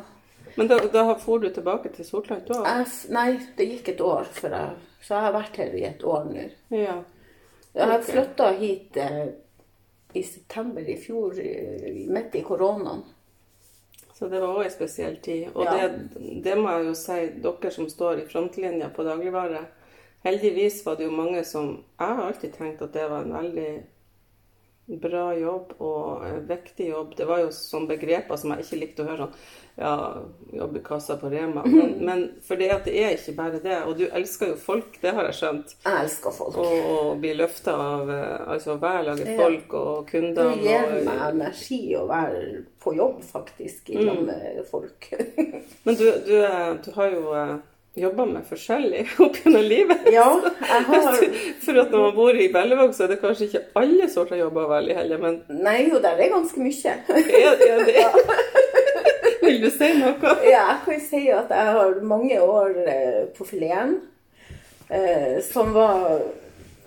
[0.57, 2.63] Men da, da for du tilbake til Sortland da?
[2.65, 4.69] Jeg, nei, det gikk et år før jeg
[5.05, 6.47] Så jeg har vært her i et år nå.
[6.73, 6.95] Ja.
[7.75, 8.07] Jeg har Ok.
[8.09, 9.27] flytta hit eh,
[10.15, 13.03] i september i fjor, eh, midt i koronaen.
[14.17, 15.49] Så det var òg en spesiell tid.
[15.53, 15.87] Og Ja.
[15.87, 19.65] det, det må jeg jo si, dere som står i frontlinja på dagligvare.
[20.25, 21.67] Heldigvis var det jo mange som
[21.99, 23.83] Jeg har alltid tenkt at det var en veldig
[24.87, 27.15] bra jobb og en viktig jobb.
[27.17, 29.39] Det var jo sånne begreper som jeg ikke likte å høre sånn
[29.77, 29.91] Ja,
[30.57, 31.61] jobbe i kassa på Rema.
[31.69, 33.75] Men, men for det at det er ikke bare det.
[33.85, 35.75] Og du elsker jo folk, det har jeg skjønt.
[35.85, 36.57] Jeg elsker folk.
[36.57, 39.37] Og, og bli løfta av eh, altså hverlaget Ja.
[39.43, 40.49] folk og kunder.
[40.55, 44.05] Det gir og- meg energi å være på jobb, faktisk, i Mm.
[44.09, 45.11] lag med folk.
[45.85, 47.37] Men du, du, eh, du har jo
[47.97, 50.07] jobba med forskjellig opp gjennom livet.
[50.13, 51.19] ja, jeg har
[51.65, 54.69] For at når man bor i Bellevåg, så er det kanskje ikke alle sorter jobber
[54.71, 56.97] veldig heller, men Nei, jo, der er ganske mye.
[57.07, 58.11] er, er Ja.
[59.47, 60.31] Vil du si noe?
[60.43, 63.93] Ja, jeg kan si at jeg har mange år eh, på fileten.
[64.89, 66.19] Eh, som var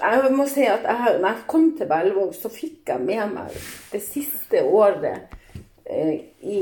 [0.00, 3.56] Jeg må si at jeg, når jeg kom til Bellevåg, så fikk jeg med meg
[3.92, 5.32] det siste året
[5.84, 6.60] eh, i,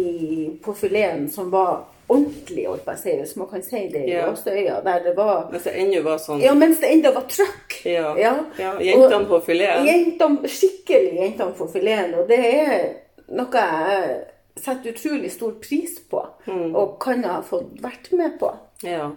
[0.63, 4.11] på fileten som var ordentlig, holdt på å si, hvis man kan si det i
[4.13, 4.31] Ja.
[4.33, 4.81] Åstøya.
[4.85, 7.79] Der det var Mens det ennå var sånn Ja, mens det enda var trøkk.
[7.85, 8.15] Ja.
[8.17, 8.35] Ja.
[8.59, 9.87] ja jentene på fileten.
[9.87, 12.15] Jentene, skikkelig jentene på fileten.
[12.19, 12.95] Og det er
[13.29, 14.19] noe jeg
[14.59, 16.75] setter utrolig stor pris på, Mm.
[16.75, 18.53] og kan ha fått vært med på.
[18.83, 19.11] Ja.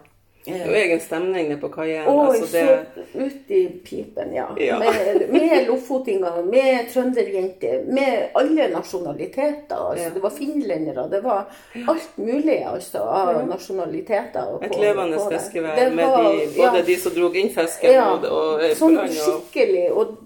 [0.46, 2.08] Det er jo egen stemning nede på kaien.
[2.10, 4.48] Og Altså det, ut i pipen, ja.
[4.58, 4.80] Ja.
[4.82, 9.78] Med, med lofotinger, med trønderjenter, med alle nasjonaliteter.
[9.78, 10.14] Altså, Ja.
[10.14, 11.46] Det var finlendere, det var
[11.88, 14.58] alt mulig altså, av nasjonaliteter.
[14.64, 16.84] et levende på fiskevær med de, både ja.
[16.86, 18.98] de som drog inn fisken Ja, og, og sånn.
[18.98, 19.86] Og, skikkelig.
[19.94, 20.18] Og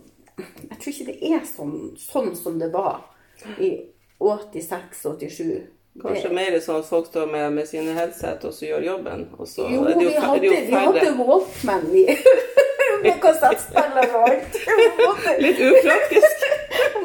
[0.70, 3.04] jeg tror ikke det er sånn, sånn som det var
[3.60, 3.76] i
[4.20, 5.75] 86-87.
[6.02, 9.26] Kanskje mer sånn at folk står med, med sine headset og så gjør jobben.
[9.40, 12.06] Og så Jo, er det jo, vi hadde, det vi hadde Walkman, vi.
[13.06, 14.56] Med kassettspiller og alt.
[15.02, 16.46] Måtte, Litt upraktisk.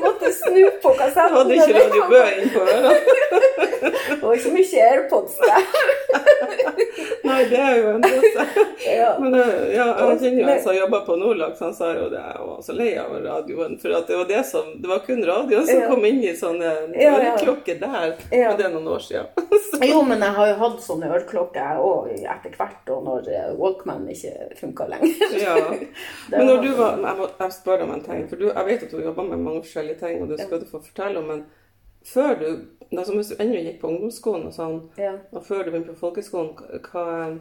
[0.02, 1.36] måtte snu på kassetten.
[1.36, 2.94] hadde ikke Radio Bø innpå på og
[4.10, 5.66] Det var ikke mye AirPods der.
[7.50, 8.46] Det er jo en dose.
[8.80, 9.10] Ja.
[9.20, 12.06] Men eh, ja, jeg kjenner jo en som jobber på Nordlag, så han sa jo
[12.08, 12.20] det.
[12.20, 13.74] Jeg var så lei av radioen.
[13.82, 17.76] For det var det som Det var kun radioen som kom inn i sånne øreklokker
[17.82, 18.14] der.
[18.32, 19.28] Men det er noen år siden.
[19.90, 24.08] Jo, men jeg har jo hatt sånne ørklokker òg etter hvert, og når eh, Walkman
[24.12, 25.22] ikke funka lenger.
[25.44, 25.54] ja.
[26.32, 28.26] Men når du var Jeg må jeg spør om en ting.
[28.28, 30.68] For du, jeg vet at du jobber med mange forskjellige ting, og du skal du
[30.68, 31.30] få fortelle om.
[31.30, 31.44] Men
[32.06, 32.48] før du
[32.98, 35.12] altså Hvis du ennå gikk på ungdomsskolen og sånn, Ja.
[35.32, 36.54] og før du begynte på folkeskolen,
[36.90, 37.38] hva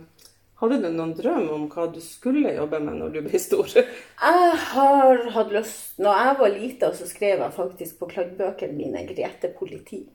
[0.62, 3.66] hadde du noen drøm om hva du skulle jobbe med når du ble stor?
[3.74, 9.06] Jeg har hatt lyst Når jeg var lita, så skrev jeg faktisk på kladdbøkene mine
[9.08, 10.06] 'Grete politi'.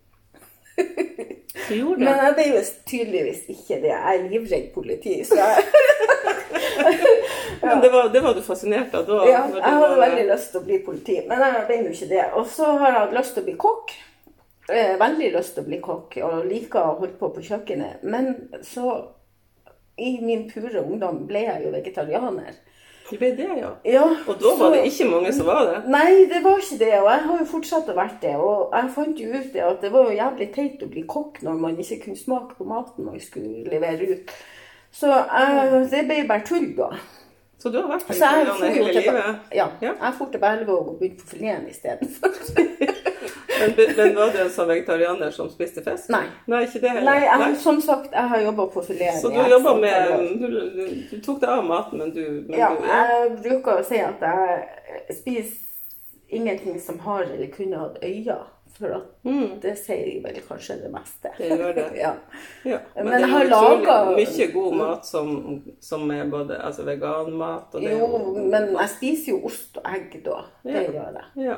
[0.77, 2.07] Men det?
[2.11, 3.91] jeg ble jo tydeligvis ikke det.
[3.93, 5.25] Jeg er livredd politi.
[5.25, 5.65] Så jeg,
[7.63, 9.21] Men det var, det var du fascinert av da?
[9.29, 12.25] ja, jeg hadde veldig lyst til å bli politi, men jeg ble jo ikke det.
[12.37, 13.95] Og så har jeg hatt lyst til å bli kokk.
[14.73, 18.03] Eh, veldig lyst til å bli kokk, og liker å holde på på kjøkkenet.
[18.03, 18.31] Men
[18.65, 18.95] så,
[20.01, 22.55] i min pure ungdom, ble jeg jo vegetarianer.
[23.11, 23.71] Det ble det, ja.
[23.85, 25.89] Ja, Og da var så- det ikke mange som var det?
[25.93, 28.35] Nei, det var ikke det, og jeg har jo fortsatt å vært det.
[28.37, 31.43] Og jeg fant jo ut det at det var jo jævlig teit å bli kokk
[31.43, 34.31] når man ikke kunne smake på maten man skulle levere ut.
[34.91, 36.89] Så eh, det ble bare tull, da.
[37.59, 39.37] Så du har vært vegetarianer hele livet?
[39.55, 39.93] ja, Ja.
[40.01, 43.11] jeg dro til Berlevåg og begynte på fileten istedenfor.
[43.61, 46.09] Men, men var du en sånn vegetarianer som spiste fisk?
[46.15, 46.25] Nei.
[46.51, 47.11] Nei, ikke det heller?
[47.11, 49.21] Nei, jeg, som sagt, jeg har jobba på filet.
[49.23, 52.73] Så du jobba med du, du, du tok deg av maten, men du, men Ja,
[52.75, 55.61] du jeg bruker å si at jeg spiser
[56.35, 58.41] ingenting som har eller kunne hatt øyne.
[58.75, 59.61] For at Mm.
[59.63, 61.31] det sier vel kanskje det meste.
[61.39, 61.85] Det gjør det.
[62.05, 62.09] ja.
[62.67, 65.29] Ja, men, Men det er har jo laget- mye god mat som,
[65.81, 68.09] som er både altså veganmat og det Jo,
[68.51, 70.41] men jeg spiser jo ost og egg da.
[70.67, 71.47] Det gjør jeg.
[71.47, 71.57] Ja.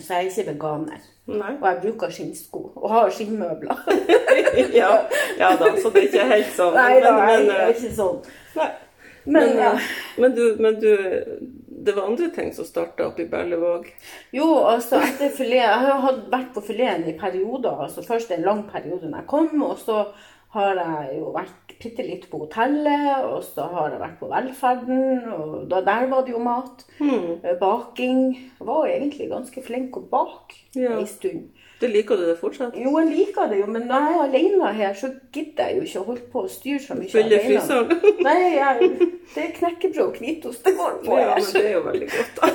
[0.00, 1.02] Så jeg er ikke veganer.
[1.26, 1.52] Nei.
[1.60, 2.62] Og jeg bruker skinnsko.
[2.76, 3.82] Og har skinnmøbler.
[4.82, 4.92] ja,
[5.38, 6.78] ja da, så det er ikke helt sånn.
[6.78, 8.22] Nei da, men, jeg er ikke sånn.
[8.56, 8.70] nei.
[9.24, 9.78] Men Men, ja.
[10.18, 10.88] men, du, men du
[11.86, 13.86] Det var andre ting som starta opp i Berlevåg?
[14.34, 17.84] Jo, altså etter filet Jeg har vært på fileten i perioder.
[17.84, 20.04] altså Først en lang periode da jeg kom, og så
[20.52, 25.24] har jeg jo vært bitte litt på hotellet, og så har jeg vært på Velferden,
[25.32, 26.84] og da, der var det jo mat.
[27.00, 27.40] Mm.
[27.60, 28.20] Baking.
[28.60, 30.98] Jeg var egentlig ganske flink å bake Ja.
[30.98, 31.48] en stund.
[31.82, 32.76] Det liker du det fortsatt?
[32.78, 35.86] Jo, jeg liker det jo, men når jeg er alene her, så gidder jeg jo
[35.88, 37.90] ikke å holde på å styre så mye Fylle fryseren?
[38.28, 38.90] Nei, jeg,
[39.34, 41.18] det er knekkebrød og hvitost det går på.
[41.18, 42.52] Ja, men det er jo veldig godt, da.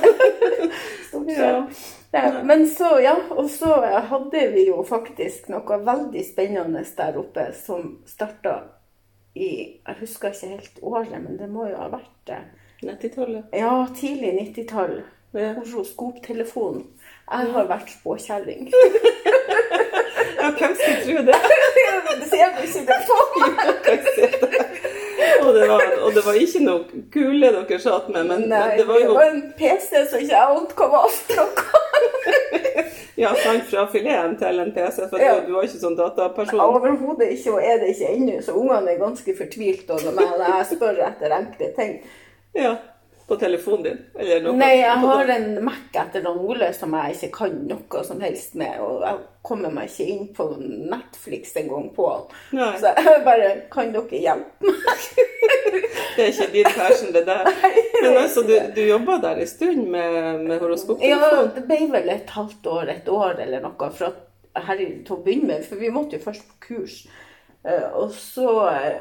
[1.10, 1.52] Stort Ja.
[1.68, 1.94] sett.
[2.16, 3.74] Ja, men så, ja, og så
[4.14, 8.54] hadde vi jo faktisk noe veldig spennende der oppe som starta
[9.36, 9.50] i
[9.84, 12.40] Jeg husker ikke helt året, men det må jo ha vært det.
[12.88, 13.52] 90-tallet.
[13.60, 15.02] Ja, tidlig 90-tall.
[15.36, 15.52] Ja.
[15.60, 16.86] Horoskoptelefon.
[17.28, 18.70] Jeg har vært spåkjerring.
[20.40, 21.36] ja, hvem skulle tro det?
[22.18, 23.18] Det ser du ikke det på.
[25.48, 28.86] Og det, var, og det var ikke noe kule dere satt med, men, Nei, det
[28.88, 31.54] var jo en PC som ikke jeg ante hva var for noe.
[33.22, 35.34] ja, sant fra fileten til en PC, for Ja.
[35.46, 36.60] du, var ikke sånn dataperson.
[36.64, 38.36] Overhodet ikke, og er det ikke ennå.
[38.46, 41.94] Så ungene er ganske fortvilt over meg når jeg spør etter enkle ting.
[42.58, 42.72] Ja,
[43.28, 43.98] på telefonen din?
[44.16, 44.56] Eller noe?
[44.56, 48.56] Nei, jeg har en Mac etter Dan Ole som jeg ikke kan noe som helst
[48.60, 48.78] med.
[48.84, 52.62] Og jeg kommer meg ikke inn på Netflix en gang på den.
[52.80, 55.08] Så jeg bare Kan dere hjelpe meg?
[56.18, 57.46] Det er ikke din passion, det der.
[58.02, 60.64] Men altså, du, du jobba der en stund med, med
[61.06, 63.90] Ja, det ble vel et halvt år, et år eller noe.
[63.94, 66.96] For at her til å begynne med, for vi måtte jo først på kurs.
[67.62, 68.98] Eh, Og så eh,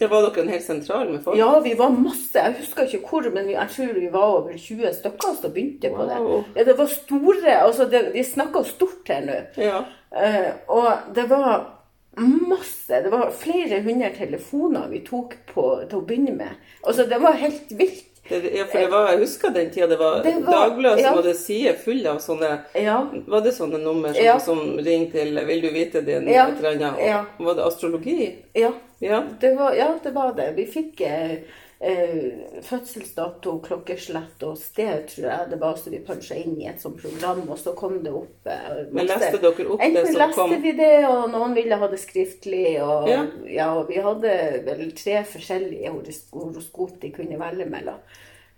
[0.00, 1.36] Ja, var dere en helt sentral med folk?
[1.38, 2.34] Ja, vi var masse.
[2.38, 5.90] Jeg husker ikke hvor, men vi- jeg tror vi var over 20 stykker som begynte
[5.90, 6.44] på det.
[6.56, 9.40] Ja, det var store altså det, De snakka stort her nå.
[9.56, 9.84] Ja.
[10.16, 11.74] Eh, og det var
[12.16, 13.02] masse.
[13.02, 16.54] Det var flere hundre telefoner vi tok på til å begynne med.
[16.84, 18.04] Altså, det var helt vilt.
[18.28, 21.08] Det, ja, for det var, jeg husker den tida det var, Det var- Dagbladet ja.
[21.08, 23.06] som hadde sider fulle av sånne Ja.
[23.26, 24.38] Var det sånne nummer som, Ja.
[24.38, 27.26] som ringte til 'Vil du vite din?' Et eller annet?
[27.38, 28.34] Var det astrologi?
[28.54, 28.70] Ja.
[28.98, 29.22] Ja.
[29.40, 30.52] Det var, ja, det var det.
[30.56, 31.32] Vi fikk eh,
[31.80, 36.82] eh, fødselsdato, klokkeslett og sted, tror jeg det var, så vi punsja inn i et
[36.82, 40.20] sånt program, og så kom det opp eh, Men leste dere opp det Enten som
[40.24, 40.56] leste kom?
[40.64, 43.20] vi det, og noen ville ha det skriftlig, og, Ja.
[43.46, 43.68] ja.
[43.78, 44.34] og vi hadde
[44.66, 45.94] vel tre forskjellige
[46.32, 48.02] horoskop de kunne velge mellom.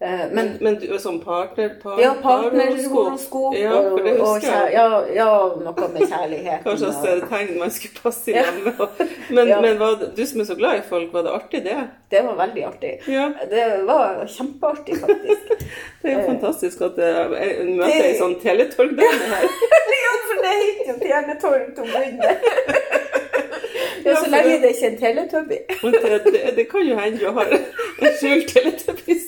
[0.02, 1.74] Eh, men Men du er som partner...
[1.82, 5.26] Par, ja, partnerhoroskop Ja, og, og kjær, ja, ja,
[5.60, 6.62] noe med kjærligheten.
[6.64, 8.80] Kanskje også og- tegn man skulle passe med.
[9.30, 11.76] Men, men var du som er så glad i folk, var det artig det?
[12.10, 12.94] Det var veldig artig.
[13.12, 13.26] Ja.
[13.50, 15.52] Det var kjempeartig, faktisk.
[16.02, 19.44] Det er jo fantastisk at jeg jeg møter ei sånn teletorgdame her.
[20.00, 22.32] ja, for det heter jo Teletorg til begynne.
[24.04, 25.56] Ja, så lenge det- er ikke en teletubby.
[25.92, 29.19] Det, det, det kan jo hende du har en skjult teletubbyskap.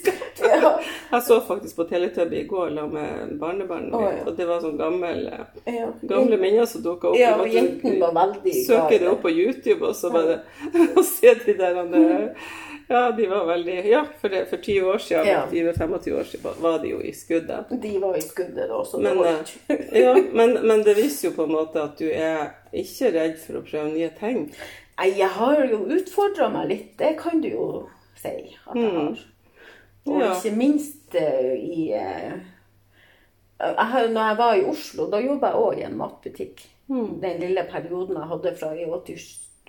[1.13, 4.61] Jeg så faktisk på Teletubby i går sammen med barnebarnet Å, mitt, og det var
[4.65, 5.91] sånn gammel, eh, Ja.
[6.09, 7.19] gamle minner som dukka opp.
[7.21, 10.39] Ja, og jenten jentene var veldig Søker det opp på YouTube, og så bare
[10.97, 12.47] og se de der eh,
[12.89, 15.43] Ja, de var veldig Ja, for, det, for 20 år siden, Ja.
[15.53, 17.71] 20-25 år siden var de jo i skuddet.
[17.83, 19.53] De var i skuddet da, så det holdt.
[19.69, 23.37] eh, ja, men, men det viser jo på en måte at du er ikke redd
[23.39, 24.47] for å prøve nye ting.
[24.99, 27.69] Nei, jeg har jo utfordra meg litt, det kan du jo
[28.17, 28.41] si at
[28.81, 29.13] jeg har.
[29.13, 29.19] Og
[30.03, 30.19] Mm.
[30.19, 30.33] Ja.
[30.35, 32.35] ikke minst eh, i eh,
[33.63, 36.65] jeg, Når jeg var i Oslo, da jobba jeg òg i en matbutikk.
[36.89, 37.21] Mm.
[37.23, 38.89] Den lille perioden jeg hadde fra i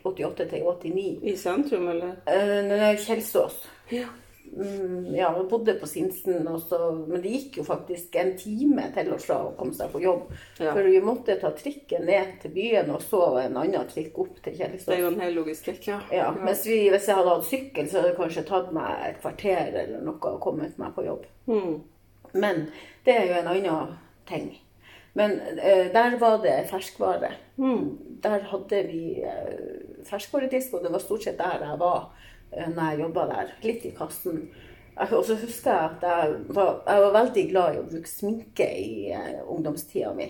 [0.04, 1.20] 88 til 89.
[1.24, 2.18] I sentrum, eller?
[2.28, 3.62] Uh, Kjelsås.
[3.92, 4.10] Ja.
[4.58, 8.86] Mm, ja, vi bodde på Sinsen, og så, men det gikk jo faktisk en time
[8.94, 10.28] til og å komme seg på jobb.
[10.62, 10.76] Ja.
[10.76, 14.60] For vi måtte ta trikken ned til byen, og så en annen trikk opp til
[14.60, 16.02] Det er jo en hel logistikk, ja.
[16.14, 19.22] Ja, mens vi, Hvis jeg hadde hatt sykkel, så hadde det kanskje tatt meg et
[19.24, 21.26] kvarter eller noe å komme meg på jobb.
[21.50, 21.74] Mm.
[22.34, 22.68] Men
[23.06, 23.98] det er jo en annen
[24.30, 24.52] ting.
[25.14, 27.34] Men eh, der var det ferskvare.
[28.24, 32.08] Der hadde vi eh, ferskvaredisk, og det var stort sett der jeg var
[32.76, 33.52] når jeg jobba der.
[33.64, 34.46] Litt i kassen.
[34.94, 38.68] Og så husker jeg at jeg var, jeg var veldig glad i å bruke sminke
[38.78, 40.28] i uh, ungdomstida mi.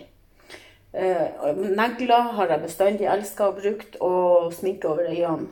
[0.94, 5.52] Uh, negler har jeg bestandig elska å bruke, og sminke over øynene.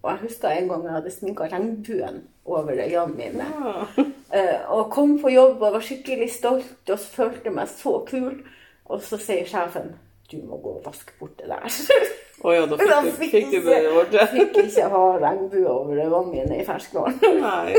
[0.00, 3.48] Og jeg husker en gang jeg hadde sminka regnbuen over øynene mine.
[3.48, 4.06] Ja.
[4.30, 8.42] Uh, og kom på jobb og var skikkelig stolt og følte meg så kul.
[8.90, 9.94] Og så sier sjefen
[10.30, 11.64] du må gå og vaske bort det der.
[12.40, 14.26] Å ja, da fikk Da du, fikk fikk du beordre.
[14.36, 17.18] Fikk ikke ha regnbue over mine i ferskvann.
[17.44, 17.76] Nei.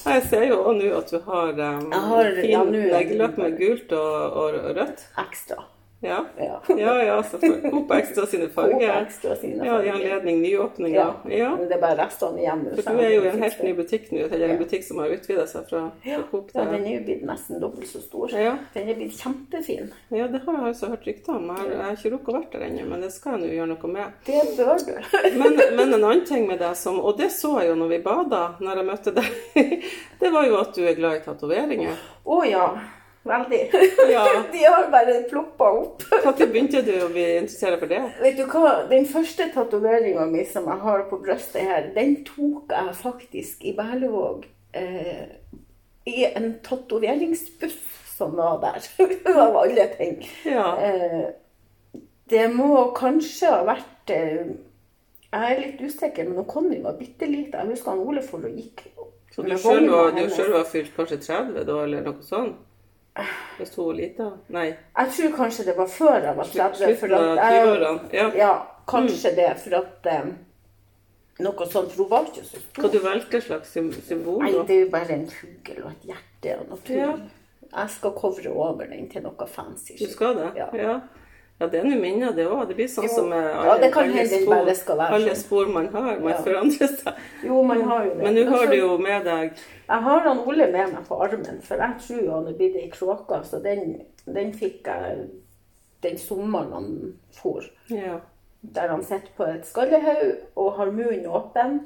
[0.00, 3.92] Jeg ser jo også nå at du har, um, har- fin ja, neglelakk med gult
[3.98, 5.04] og, og rødt.
[5.24, 5.58] Ekstra.
[6.00, 6.24] Ja.
[6.38, 6.60] Ja.
[7.04, 7.72] Ja, selvfølgelig.
[7.76, 9.02] Opp Extra sine farger.
[9.02, 9.92] Extra sine sine Ja, i farger.
[9.98, 10.96] anledning nyåpninger.
[10.96, 11.14] Ja.
[11.28, 11.50] Ja.
[11.56, 12.76] Men det er bare restene igjen nå.
[12.78, 15.12] For du er jo i en helt ny butikk nå, eller en butikk som har
[15.12, 16.50] utvida seg fra, fra Coop.
[16.54, 18.32] ja, den er jo blitt nesten dobbelt så stor.
[18.32, 18.54] Ja.
[18.74, 19.90] Den er blitt kjempefin.
[20.08, 21.50] Ja, det har jeg altså hørt rykter om.
[21.52, 23.92] Jeg har, ikke rukket å vært der ennå, men det skal jeg nå gjøre noe
[23.92, 24.16] med.
[24.26, 24.94] Det bør du.
[25.40, 27.98] Men, men en annen ting med deg som Og det så jeg jo når vi
[28.04, 29.28] bada, når jeg møtte deg.
[30.20, 31.96] Det var jo at du er glad i tatoveringer.
[32.24, 32.64] Å ja.
[33.22, 33.70] Veldig.
[34.08, 34.24] Ja.
[34.52, 36.04] De har bare ploppa opp.
[36.24, 38.00] Når begynte du å bli interessert for det?
[38.22, 38.86] Vet du hva?
[38.88, 43.74] Den første tatoveringa mi som jeg har på brystet her, den tok jeg faktisk i
[43.76, 44.46] Berlevåg.
[44.72, 45.36] Eh,
[46.08, 47.76] I en tatoveringsbuss
[48.16, 48.88] som var der.
[49.44, 50.24] Av alle ting.
[50.48, 50.72] Ja.
[50.80, 51.28] Eh,
[52.30, 54.56] det må kanskje ha vært eh,
[55.30, 57.58] Jeg er litt usikker, men Conny var bitte liten.
[57.60, 58.86] Jeg husker han Ole og gikk.
[59.30, 62.58] Så du sjøl var, var fylt kanskje 30 da, eller noe sånt?
[63.58, 64.26] Hvis hun var lita?
[64.48, 64.66] Nei.
[64.98, 66.76] Jeg tror kanskje det var før jeg var 30.
[66.76, 68.12] Slutten av at jeg- 20-årene.
[68.12, 68.28] Ja.
[68.36, 68.52] Ja,
[68.88, 69.48] kanskje det.
[69.64, 70.38] For at um,
[71.40, 71.92] Noe sånt.
[71.92, 72.88] For hun var ikke så Hva stor.
[72.92, 74.42] du valgte slags sym- symbol?
[74.44, 76.96] Nei, det er jo bare en fugl og et hjerte og noe tull.
[76.96, 77.14] Ja.
[77.72, 79.92] Jeg skal covre over den til noe fancy.
[79.98, 80.50] Du skal det?
[80.56, 80.66] Ja.
[80.76, 81.00] ja.
[81.60, 82.62] Ja, det er nå minner, det òg.
[82.70, 83.14] Det blir sånn Jo.
[83.14, 86.18] som med Ja, det kan alle spor- bare skal være alle spor man har.
[86.18, 86.38] Man Ja.
[86.42, 87.14] forandrer seg.
[87.44, 88.22] Jo, man har jo det.
[88.24, 89.52] Men nå har du jo med deg
[89.90, 92.76] Jeg har han Ole med meg på armen, for jeg tror jo han er blitt
[92.76, 93.44] ei kråke.
[93.44, 95.28] Så den, den fikk jeg
[96.02, 97.62] den sommeren han for.
[97.90, 98.20] Ja.
[98.62, 101.80] Der han sitter på et skallehaug og har munnen åpen.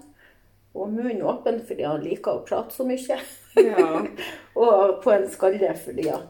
[0.74, 3.18] Og munnen åpen fordi han liker å prate så mye.
[3.56, 4.06] Ja.
[4.56, 6.22] og på en skalle fordi at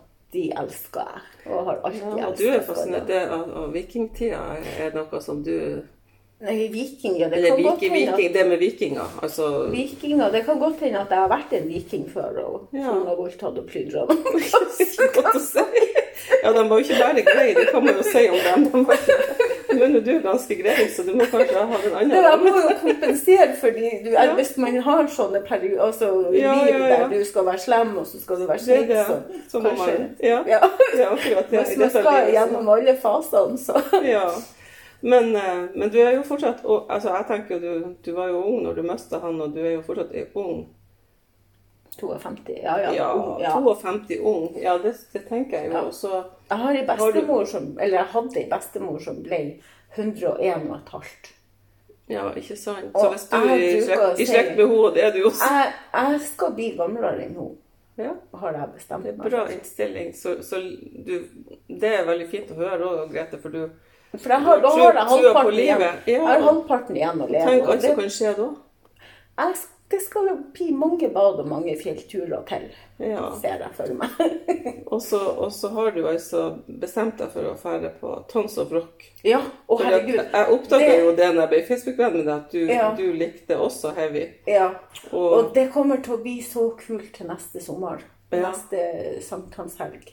[0.56, 1.50] elsker jeg.
[1.52, 2.28] Og har alltid ja.
[2.28, 4.40] Og du er fascinert det av, av vikingtida.
[4.80, 5.56] Er noe som du
[6.44, 9.06] Nei, vikinger, det Eller kan godt viking, hende at det med vikinger.
[9.22, 12.84] Altså Vikinger, Det kan godt hende at jeg har vært en viking før og Ja.
[12.84, 14.06] som har voldtatt og plyndra.
[15.14, 15.64] Godt å si.
[16.42, 18.64] Ja, de var jo ikke bare greie, det kan man jo si om dem.
[18.64, 22.38] De var ikke, du er ganske grei, så du må kanskje ha en annen Jeg
[22.44, 23.78] må jo kompensere for
[24.12, 24.26] Ja.
[24.38, 26.96] hvis man har sånne perioder, altså Ja, liv ja, ja.
[27.08, 29.16] der du skal være slem, og så skal du være snill, så
[29.50, 30.60] Så kanskje man Ja, ja.
[30.98, 31.50] ja akkurat.
[31.50, 34.28] det- Hvis man skal gjennom alle fasene, så Ja.
[35.04, 38.38] Men, eh, men du er jo fortsatt altså Jeg tenker jo du, du var jo
[38.40, 40.62] ung når du mista han, og du er jo fortsatt ung.
[42.00, 42.56] 52.
[42.62, 42.92] Ja, ja.
[42.96, 43.50] Ja, ung, ja.
[43.52, 44.48] 52 ung.
[44.62, 45.72] Ja, det, det tenker jeg jo.
[45.78, 45.90] Ja.
[45.92, 46.10] Så
[46.50, 49.40] Jeg har ei du- bestemor som Eller jeg hadde ei bestemor som ble
[49.96, 51.30] 101 og et halvt.
[52.08, 52.90] Ja, ikke sant.
[52.94, 55.44] Og Så hvis du er i slekt, i slekt med henne, det er du også.
[55.52, 57.54] Jeg, jeg skal bli gamlere enn hun,
[57.96, 60.12] Ja, har jeg bestemt det meg bra innstilling.
[60.18, 60.58] Så, så
[61.06, 61.14] du
[61.68, 63.68] Det er veldig fint å høre òg, Grete, for du
[64.18, 65.84] For da har, da har jeg halvparten igjen.
[66.06, 66.24] Ja.
[66.48, 67.46] Halvparten igjen å leve.
[67.50, 68.48] Tenk alt som kan skje da.
[69.38, 69.54] Jeg,
[69.90, 73.30] det skal bli mange bad og mange fjellturer til, Ja.
[73.40, 74.10] ser jeg for meg.
[74.94, 78.70] Og så, og så har du altså bestemt deg for å fære på Tons of
[78.72, 79.02] Rock.
[79.26, 80.20] ja, For herregud.
[80.20, 82.90] jeg oppdaga det- jo det når jeg ble Facebook-venn med deg, at du, Ja.
[82.94, 84.22] du likte også heavy.
[84.46, 84.68] Ja,
[85.10, 88.04] Og, og det kommer til å bli så kult til neste sommer.
[88.30, 88.50] Ja.
[88.52, 90.12] Neste sankthanshelg.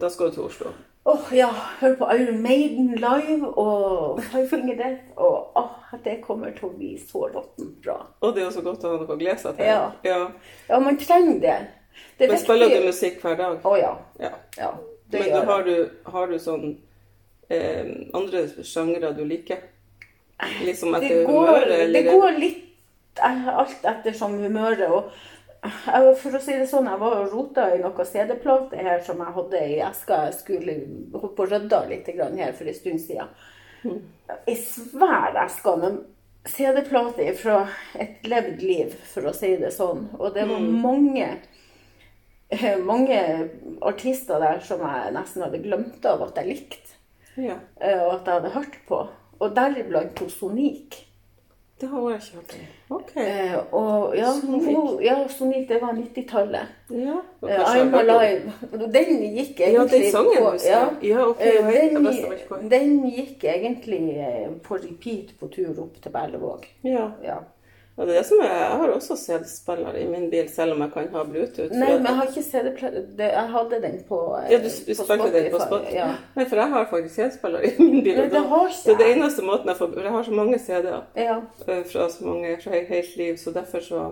[0.00, 0.72] da skal du til Oslo.
[1.04, 1.48] Åh, ja,
[1.80, 5.02] hør på Iron Maiden live og Five Finger Death.
[5.16, 7.96] Og åh, det kommer til å bli så råttent bra.
[8.20, 9.66] Og det er jo så godt å ha noe å glede seg til.
[9.66, 9.88] Ja.
[10.06, 10.20] Ja.
[10.68, 11.56] Ja, man trenger det.
[12.18, 13.58] Det Men spiller du musikk hver dag?
[13.66, 13.90] Å ja.
[14.22, 14.30] Ja.
[14.60, 14.70] ja.
[15.10, 15.74] Det Men gjør har du,
[16.14, 16.66] har du sånn
[17.50, 19.66] eh, andre sjangre du liker?
[20.62, 21.92] Liksom Det etter går, humøret?
[21.92, 24.86] det går litt eh, alt ettersom humøret.
[24.88, 25.10] Og
[25.62, 29.20] jeg, for å si det sånn, jeg var og rota i noen CD-plater her som
[29.22, 30.24] jeg hadde i eska.
[30.26, 30.74] Jeg skulle
[31.14, 33.28] holdt på å rydde litt her for en stund siden.
[34.46, 36.00] Ei svær eske med
[36.50, 37.60] CD-plater fra
[37.94, 40.08] et levd liv, for å si det sånn.
[40.18, 41.28] Og det var mange
[42.50, 43.18] eh, mange
[43.82, 46.98] artister der som jeg nesten hadde glemt av at jeg likte,
[47.38, 47.56] Ja.
[47.80, 49.04] eh, og at jeg hadde hørt på.
[49.42, 51.06] Og deriblant Sonique.
[51.82, 52.96] Det har jeg ikke hørt om.
[52.96, 53.10] Ok.
[53.16, 54.64] Eh, og ja, Sonic.
[54.64, 56.68] hun, ja, Sonic, det var 90-tallet.
[56.90, 57.16] Ja.
[57.48, 58.52] Eh, I'm Alive.
[58.92, 60.52] Den gikk Ja, egentlig den sangen på
[61.02, 61.24] ja.
[61.40, 64.02] Eh, den, gikk egentlig
[64.62, 66.70] på repeat på tur opp til Berlevåg.
[66.84, 67.10] Ja.
[67.24, 67.40] Ja.
[67.98, 70.80] Og det er det som er, Jeg har også CD-spiller i min bil, selv om
[70.80, 71.74] jeg kan ha Bluetooth.
[71.76, 75.50] Nei, men jeg har ikke CD-spiller Jeg hadde den på Ja, du, du spilte den
[75.52, 75.84] på Spot?
[75.92, 76.06] Ja.
[76.38, 78.16] Nei, for jeg har faktisk CD-spiller i min bil.
[78.22, 78.80] Nei, det har ikke jeg.
[78.86, 81.36] Så det eneste måten jeg får Jeg har så mange CD-er ja.
[81.68, 84.04] eh, fra så mange fra helt liv, så derfor så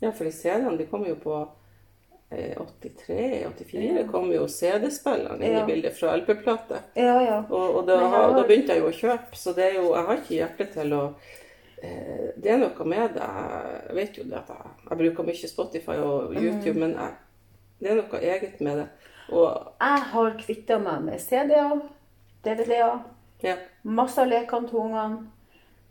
[0.00, 1.34] Ja, for de CD-ene de kommer jo på
[2.32, 5.62] eh, 83, 84 kom jo CD-spilleren inn Ja.
[5.62, 6.80] i bildet fra LP-plate.
[6.96, 7.38] Ja, ja.
[7.50, 10.06] Og, og da, har- da begynte jeg jo å kjøpe, så det er jo Jeg
[10.08, 11.36] har ikke hjerte til å eh,
[11.80, 13.26] Det er noe med det.
[13.88, 17.14] Jeg vet jo det at jeg, jeg bruker mye Spotify og YouTube, YouTube, men jeg,
[17.80, 18.88] det er noe eget med det.
[19.30, 21.82] Og Jeg har kvitta meg med CD-er,
[22.44, 23.04] DVD-er,
[23.44, 23.56] ja.
[23.82, 25.39] masse av lekene til ungene eh,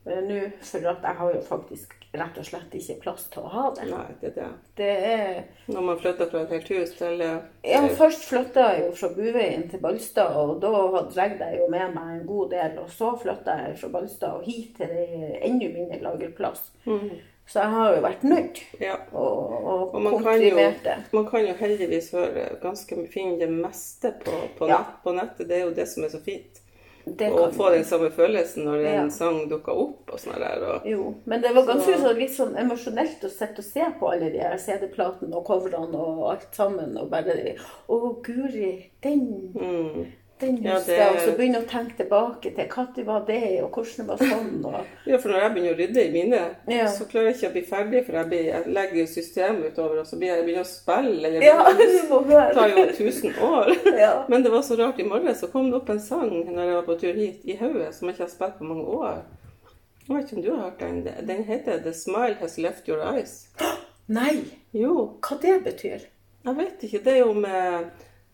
[0.06, 3.86] nå, for jeg har jo faktisk rett og slett ikke plass til å ha det.
[3.92, 4.46] Nei, det det.
[4.80, 7.36] Det er Når man flytter fra et helt hus til eh,
[7.70, 11.94] Ja, først flytta jeg jo fra Buveien til Ballstad, og da dregde jeg jo med
[11.94, 12.80] meg en god del.
[12.82, 16.72] Og så flytta jeg fra Ballstad og hit til det enda mindre lagerplass.
[16.86, 17.12] Mm.
[17.50, 18.96] Så jeg har jo vært nødt Ja.
[19.12, 20.98] og, og, Og man kan, jo, komprimert det.
[21.14, 24.78] man kan jo heldigvis høre ganske finne det meste på, på, Ja.
[24.78, 25.48] nett, på nettet.
[25.50, 26.62] Det er jo det som er så fint.
[27.06, 29.02] Det Å få den samme følelsen når Ja.
[29.02, 30.62] en sang dukker opp og sånn der.
[30.64, 34.12] Og, Jo, men det var ganske Så- litt sånn emosjonelt å sette og se på
[34.12, 36.98] alle de her CD-platene og coverne og alt sammen.
[36.98, 37.56] Og bare
[37.90, 40.06] Å, guri, den, mm.
[40.42, 40.98] Den Ja, det-.
[41.10, 44.66] Og så begynne å tenke tilbake til når var det, og hvordan det var sånn.
[44.66, 44.78] Og...
[45.10, 46.88] Ja, for når jeg begynner å rydde i mine, Ja.
[46.88, 50.08] så klarer jeg ikke å bli ferdig, for jeg, blir, jeg legger systemet utover, og
[50.08, 53.74] så blir jeg begynner å spille, eller Ja, det tar jo tusen år.
[54.06, 54.14] Ja.
[54.30, 56.76] Men det var så rart, i morges så kom det opp en sang når jeg
[56.80, 59.20] var på tur hit, i hodet, som jeg ikke har spilt på mange år.
[60.10, 61.02] Jeg vet ikke om du har hørt den.
[61.28, 63.36] Den heter 'The Smile Has Left Your Eyes'.
[64.08, 64.40] Nei,
[64.74, 66.08] Jo, hva det betyr?
[66.46, 67.04] jeg vet ikke.
[67.04, 67.90] Det er jo med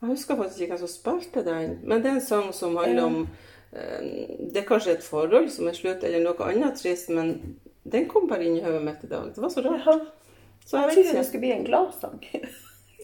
[0.06, 3.08] Jeg husker faktisk ikke hvem som spilte den, men det er en sang som handler
[3.10, 3.16] om
[3.74, 4.04] eh,
[4.54, 8.28] Det er kanskje et forhold som er slutt, eller noe annet trist, men den kom
[8.30, 9.32] bare inn i hodet mitt i dag.
[9.34, 9.86] Det var så rart.
[9.86, 9.98] Ja.
[10.66, 12.22] Så jeg Jeg trodde det skulle bli en gladsang.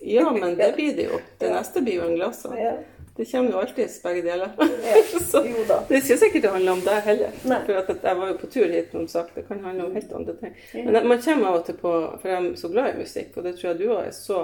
[0.01, 1.19] Ja, men det blir det jo.
[1.37, 1.59] Det Ja.
[1.59, 2.55] neste blir jo en gladsang.
[2.57, 2.71] Ja.
[3.17, 4.49] Det kommer jo alltids begge deler.
[5.31, 5.75] Så Jo da.
[5.89, 7.35] det er ikke sikkert det handler om deg heller.
[7.45, 7.59] Nei.
[7.67, 7.73] For
[8.07, 9.35] jeg var jo på tur hit, som sagt.
[9.35, 10.55] Det kan handle om helt andre ting.
[10.87, 11.91] Men man kommer av og til på
[12.21, 14.39] For jeg er så glad i musikk, og det tror jeg du òg er så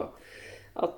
[0.85, 0.93] at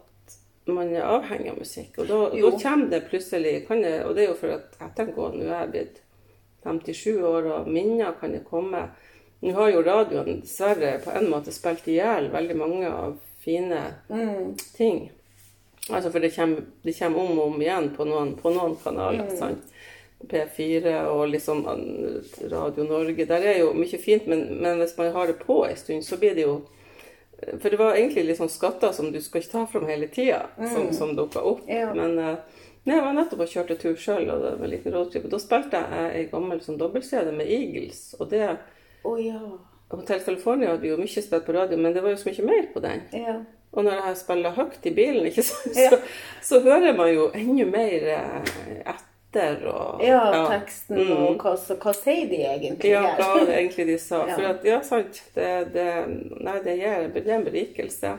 [0.76, 1.98] man er avhengig av musikk.
[2.02, 5.08] Og da, da kommer det plutselig kan det, Og det er jo for at at
[5.08, 6.02] nå er jeg blitt
[6.64, 8.90] 57 år, og minner kan det komme.
[9.42, 13.80] Nå har jo radioen dessverre på en måte spilt i hjel veldig mange av fine
[14.10, 14.58] Mm.
[14.76, 15.10] ting.
[15.90, 19.24] Altså for det kommer, det kommer om og om igjen på noen, på noen kanaler.
[19.30, 19.38] Mm.
[19.38, 19.64] sant?
[20.28, 21.64] P4 og liksom
[22.52, 23.26] Radio Norge.
[23.26, 26.18] Der er jo mye fint, men, men hvis man har det på en stund, så
[26.20, 26.58] blir det jo
[27.62, 30.42] For det var egentlig litt sånn skatter som du skal ikke ta fram hele tida,
[30.58, 31.62] som, som dukka opp.
[31.68, 31.76] Mm.
[31.76, 31.94] Ja.
[31.96, 35.28] Men nei, jeg var nettopp og kjørte tur sjøl, og det var en liten roadtrip.
[35.32, 38.02] Da spilte jeg ei gammel sånn dobbelt-CD med Eagles.
[38.20, 38.44] Og det
[39.04, 39.40] oh, ja.
[39.90, 42.68] Hotell California hadde jo mye spilt på radio, men det var jo så mye mer
[42.74, 43.06] på den.
[43.16, 43.40] Ja.
[43.70, 45.90] Og når jeg spiller høyt i bilen, Ja.
[45.94, 46.00] så,
[46.42, 48.94] så hører man jo enda mer eh,
[49.30, 49.68] etter.
[49.70, 51.12] Og, ja, teksten Mm.
[51.12, 53.18] og hva, så, hva sier de egentlig Ja, her?
[53.18, 54.26] hva var det egentlig de sa?
[54.28, 54.36] Ja.
[54.36, 55.88] For at, ja, sant, det, det,
[56.42, 58.18] nei, det, gir, det er en berikelse.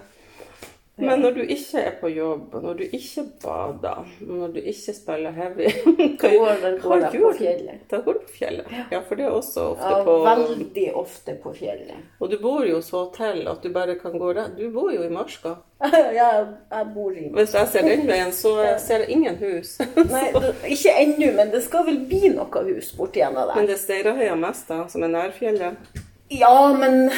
[1.01, 4.59] Men når du ikke er på jobb, og når du ikke bader, og når du
[4.61, 5.68] ikke spiller heavy
[6.20, 7.38] Da går, da går jeg på du?
[7.38, 7.80] fjellet.
[7.90, 8.74] Da går du på fjellet.
[8.92, 12.05] Ja, for det er også ofte Ja, på veldig ofte på fjellet.
[12.20, 15.03] Og du bor jo så til at du bare kan gå rett Du bor jo
[15.07, 15.57] i marska.
[16.20, 16.28] ja,
[16.70, 19.78] jeg bor i Hvis jeg ser den veien, så ser jeg ingen hus.
[20.12, 23.57] Nei, det, ikke ennå, men det skal vel bli noe hus borti en av der.
[23.57, 26.07] Men det er Steirahøya mest, da, som er nærfjellet.
[26.33, 27.11] Ja, men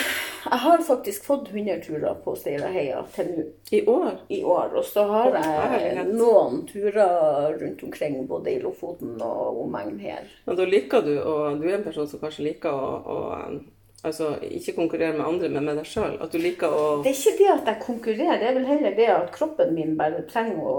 [0.50, 4.14] jeg har faktisk fått 100 turer på Steiraheia til nå I år.
[4.28, 4.72] i år.
[4.80, 10.24] Og så har jeg noen turer rundt omkring, både i Lofoten og omegn her.
[10.48, 13.58] Men da liker du, og du er en person som kanskje liker å, å um,
[14.02, 16.16] altså, ikke konkurrere med andre, men med deg sjøl.
[16.24, 18.96] At du liker å Det er ikke det at jeg konkurrerer, det er vel heller
[18.96, 20.78] det at kroppen min bare trenger å,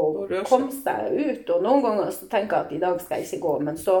[0.00, 1.44] å komme seg ut.
[1.52, 4.00] Og noen ganger så tenker jeg at i dag skal jeg ikke gå, men så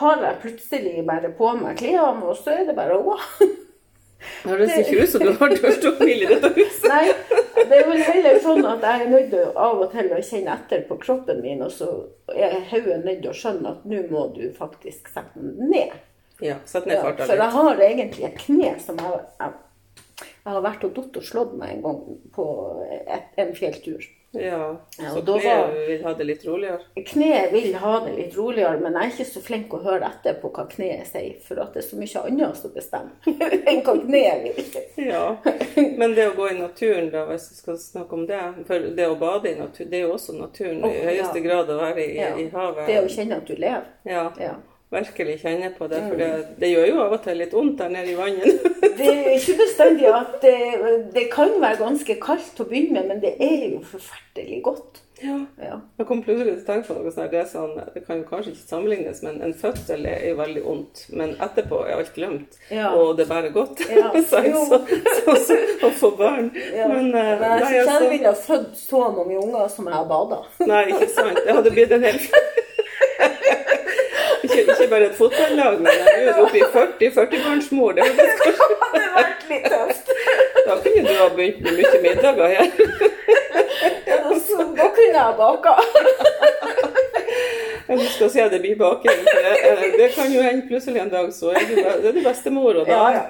[0.00, 3.16] har jeg plutselig bare på meg klærne, og så er det bare å gå.
[4.20, 6.86] Det høres ikke ut som du har dørstokkmil i dette huset.
[6.90, 7.06] Nei,
[7.56, 10.56] det er vel heller sånn at jeg er nødt til av og til å kjenne
[10.58, 11.88] etter på kroppen min, og så
[12.34, 15.96] er hodet nødt til å skjønne at nå må du faktisk sette den ned.
[16.44, 20.52] Ja, sett ned Ja, farta for jeg har egentlig et kne som jeg, jeg, jeg
[20.52, 22.00] har vært og datt og slått meg en gang
[22.36, 22.46] på
[22.88, 24.04] et, en fjelltur.
[24.32, 26.78] Ja, Ja, så og kneet var- vil ha det litt roligere.
[27.06, 30.34] Kneet vil ha det litt roligere, men jeg er ikke så flink å høre etter
[30.40, 33.10] på hva kneet sier, for at det er så mye annet som bestemmer
[33.66, 35.08] enn hva kneet vil.
[35.10, 35.36] Ja,
[35.98, 39.08] Men det å gå i naturen, da, hvis vi skal snakke om det For det
[39.08, 41.46] å bade i natur, det er jo også naturen oh, i høyeste ja.
[41.48, 42.34] grad å være i, Ja.
[42.36, 42.86] i havet.
[42.86, 43.86] Det å kjenne at du lever.
[44.06, 44.54] Ja.
[44.90, 46.00] Virkelig kjenner på det.
[46.08, 48.64] For det, det gjør jo av og til litt vondt der nede i vannet.
[49.00, 50.56] Det er ikke bestandig at det,
[51.14, 54.98] det kan være ganske kaldt til å begynne med, men det er jo forferdelig godt.
[55.22, 55.38] Ja.
[55.62, 55.78] Ja.
[56.00, 57.32] Jeg kom plutselig til å tenke på noe sånt.
[57.32, 61.02] Det, sånn, det kan jo kanskje ikke sammenlignes, men en fødsel er jo veldig vondt.
[61.16, 62.90] Men etterpå er alt glemt, Ja.
[62.96, 63.80] og det er bare godt.
[63.88, 64.80] Ja, så, så,
[65.24, 66.50] så, så, å få barn.
[66.76, 66.88] Ja.
[66.92, 69.96] Men uh, jeg nei, synes jeg altså, ville ha født så mange unger som jeg
[69.96, 70.42] har bada.
[70.66, 71.40] nei, ikke sant.
[71.46, 72.20] Det hadde blitt en hel
[74.60, 77.92] ikke, ikke bare et fotballag, men jeg er oppe i 40-40-barnsmor.
[77.98, 78.54] Det hadde kanskje-
[78.92, 80.06] Det hadde vært litt tøft.
[80.66, 82.66] Da kunne du ha begynt med mye middager her.
[84.46, 85.72] Så da kunne jeg ha baka.
[87.90, 89.24] Jeg du skal se det blir baking.
[89.26, 92.74] Det, eh, kan jo hende plutselig en dag så er du, det er du bestemor,
[92.74, 93.22] og da, Ja, ja.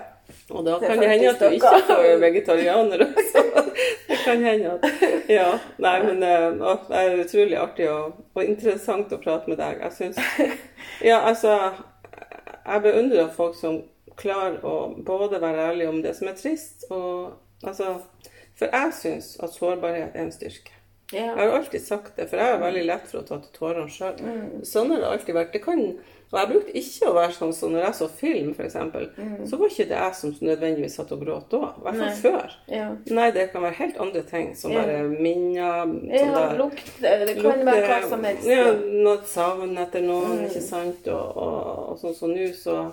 [0.51, 3.05] Og da kan det hende at du ikke får vegetarianer.
[3.07, 3.45] også.
[4.09, 5.47] det kan hende at Ja.
[5.79, 9.85] Nei, men eh, å, det er utrolig artig og, og interessant å prate med deg.
[9.87, 10.19] Jeg syns
[11.11, 11.55] Ja, altså
[12.67, 13.83] Jeg beundrer folk som
[14.21, 14.75] klarer å
[15.07, 17.97] både være ærlige om det som er trist, og altså
[18.59, 20.75] For jeg syns at sårbarhet er en styrke.
[21.13, 23.91] Jeg har alltid sagt det, for jeg er veldig lett for å ta til tårene
[23.91, 24.21] sjøl.
[24.23, 24.61] Mm.
[24.67, 25.55] Sånn har det alltid vært.
[25.57, 25.81] Det kan,
[26.33, 28.75] og jeg brukte ikke å være sånn som når jeg så film, f.eks.
[29.19, 29.47] Mm.
[29.51, 31.59] Så var ikke det jeg som nødvendigvis satt og gråt da.
[31.75, 32.55] I hvert fall før.
[32.71, 32.85] Ja.
[33.11, 34.85] Nei, det kan være helt andre ting, som Ja.
[34.85, 36.93] bare minner sånn Ja, lukt.
[37.03, 38.47] Det kan være hva som helst.
[38.47, 40.47] Ja, noe savn etter noen, Mm.
[40.47, 41.09] ikke sant.
[41.09, 42.93] Og, og, og sånn som nå, så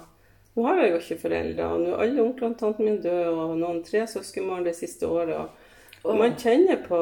[0.58, 3.28] Nå har jeg jo ikke foreldre, og nå er alle onklene og tanten min døde,
[3.30, 5.36] og noen tre søskenbarn det siste året.
[5.38, 5.50] og
[6.04, 7.00] og man kjenner på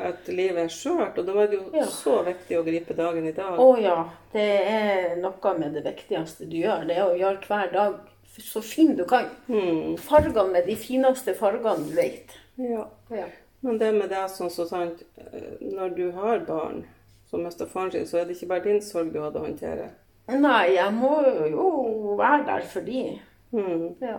[0.00, 1.84] at livet er skjørt, og da var det jo Ja.
[1.86, 3.58] så viktig å gripe dagen i dag.
[3.58, 4.04] Å ja.
[4.32, 6.86] Det er noe med det viktigste du gjør.
[6.88, 7.94] Det er å gjøre hver dag
[8.38, 9.28] så fin du kan.
[9.46, 12.34] Hmm, Fargene med de fineste fargene du vet.
[12.58, 12.86] ja.
[13.10, 13.26] Ja.
[13.62, 16.84] Men det med deg sånn så sant, eh, når du har barn
[17.30, 19.86] som mister faren sin, så er det ikke bare din sorg du hadde å håndtere.
[20.28, 23.20] Nei, jeg må jo være der for de.
[23.52, 23.94] Hmm.
[24.02, 24.18] Ja.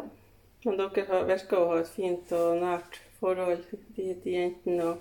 [0.65, 3.65] Men dere virker å ha et fint og nært forhold,
[3.97, 4.93] de, de jentene.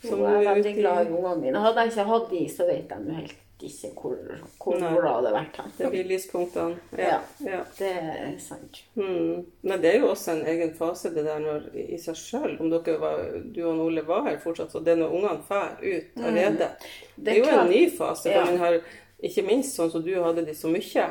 [0.00, 1.62] Som er veldig glad i ungene mine.
[1.62, 4.16] Hadde jeg ikke hatt de, så vet jeg nå helt ikke hvor,
[4.62, 5.72] hvor mora hadde vært hen.
[5.76, 6.78] Det blir lyspunktene.
[6.98, 7.18] Ja.
[7.44, 7.60] ja.
[7.78, 8.82] Det er sant.
[8.94, 9.44] Hmm.
[9.66, 12.56] Men det er jo også en egen fase det der når, i seg sjøl.
[12.60, 15.76] Om dere var, du og Ole var her fortsatt, og det er når ungene drar
[15.82, 16.70] ut av redet.
[17.16, 17.64] Det er jo klart.
[17.66, 18.30] en ny fase.
[18.32, 18.78] For man har,
[19.20, 21.10] ikke minst sånn som du hadde de så mye.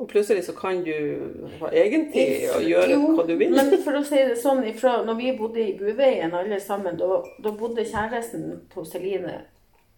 [0.00, 0.92] Og plutselig så kan du
[1.60, 3.50] ha egentid og gjøre Jo, hva du vil.
[3.52, 7.18] Men for å si det sånn, ifra når vi bodde i Buveien alle sammen, da,
[7.44, 9.34] da bodde kjæresten hos Celine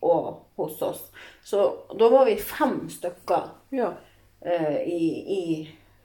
[0.03, 1.05] og hos oss.
[1.46, 3.44] Så da var vi fem stykker
[3.78, 3.92] Ja.
[4.42, 5.05] eh, i,
[5.36, 5.42] i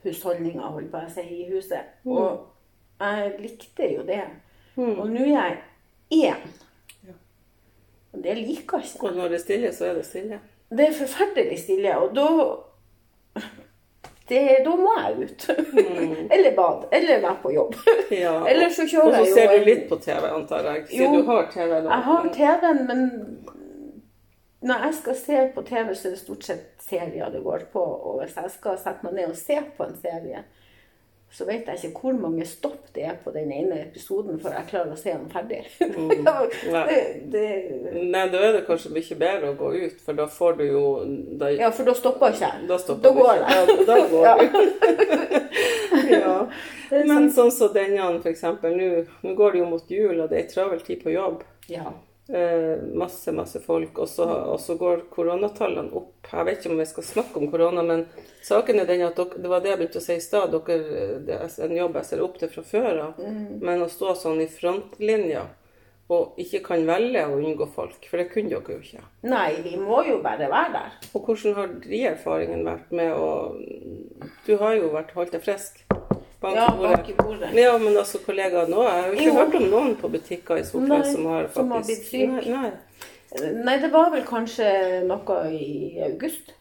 [0.05, 1.89] husholdninga, holdt på å si, i huset.
[2.05, 2.13] Mm.
[2.19, 4.21] Og jeg likte jo det.
[4.77, 5.57] Og nå er
[6.11, 6.45] jeg én.
[7.09, 7.17] Ja.
[8.13, 9.09] Og det liker jeg ikke.
[9.09, 10.39] Og når det er stille, så er det stille.
[10.69, 12.27] Det er forferdelig stille, og da
[14.29, 15.45] det, Da må jeg ut.
[16.33, 16.87] eller bade.
[16.91, 17.75] Eller være på jobb.
[17.75, 18.03] Mm.
[18.17, 18.33] Ja.
[18.47, 20.85] Eller så Og kjører så jeg jo ser du litt på TV, antar jeg.
[20.91, 21.71] Siden du har TV.
[21.83, 21.89] nå.
[21.89, 23.01] Jeg har TV-en, men
[24.67, 27.83] når jeg skal se på TV, så er det stort sett serier det går på.
[27.83, 30.43] Og hvis jeg skal sette meg ned og se på en serie,
[31.31, 34.69] så vet jeg ikke hvor mange stopp det er på den ene episoden før jeg
[34.69, 35.59] klarer å se den ferdig.
[36.23, 36.85] Nei.
[36.87, 37.01] det,
[37.33, 37.43] det,
[38.07, 40.85] Nei, da er det kanskje mye bedre å gå ut, for da får du jo
[41.37, 42.65] da, ja, for da stopper ikke jeg.
[42.71, 43.45] Da Da går jeg.
[43.51, 44.35] Ja, da går Ja.
[46.25, 46.35] ja.
[46.89, 48.77] Men sånn som denne, for eksempel.
[48.79, 51.43] Nå, går det jo mot jul, og det er travel tid på jobb.
[51.71, 51.91] Ja.
[52.29, 53.99] Eh, masse, masse folk.
[54.03, 56.27] Og så, og så går koronatallene opp.
[56.31, 58.03] Jeg vet ikke om vi skal snakke om korona, men
[58.43, 60.57] saken er den at dere, det var det jeg begynte å si i stad.
[60.57, 63.23] Det er en jobb jeg ser opp til fra før av.
[63.63, 65.47] Men å stå sånn i frontlinja
[66.07, 69.01] og ikke kan velge å unngå folk, for det kunne dere jo ikke.
[69.27, 70.93] Nei, vi må jo bare være der.
[71.11, 73.27] Og hvordan har de erfaringene vært med å
[74.47, 75.86] Du har jo vært holdt deg frisk.
[76.41, 77.49] Bank Ja, bak i bordet.
[77.57, 79.33] Ja, men altså kollegaer nå Jeg har ikke Jo.
[79.33, 82.29] hørt om noen på butikker i Sortland som har faktisk som har blitt syk.
[82.29, 83.53] Nei, nei.
[83.65, 86.53] Nei, det var vel kanskje noe i august.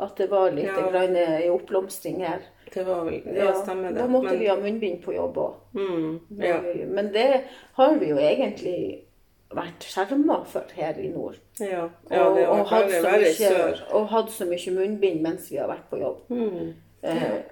[0.00, 0.88] At det var litt Ja.
[0.90, 2.40] grann i oppblomstring her.
[2.72, 3.98] Det var vel Ja, stemmer det.
[3.98, 5.54] Da måtte Men- vi ha munnbind på jobb òg.
[5.74, 6.60] Mm, ja.
[6.86, 9.02] Men det har vi jo egentlig
[9.50, 11.36] vært skjerma for her i nord.
[11.58, 13.80] Ja, ja det og, var og, hatt verre, så mye, sør.
[13.92, 16.18] og hatt så mye munnbind mens vi har vært på jobb.
[16.30, 16.74] Mm.
[17.02, 17.42] Eh,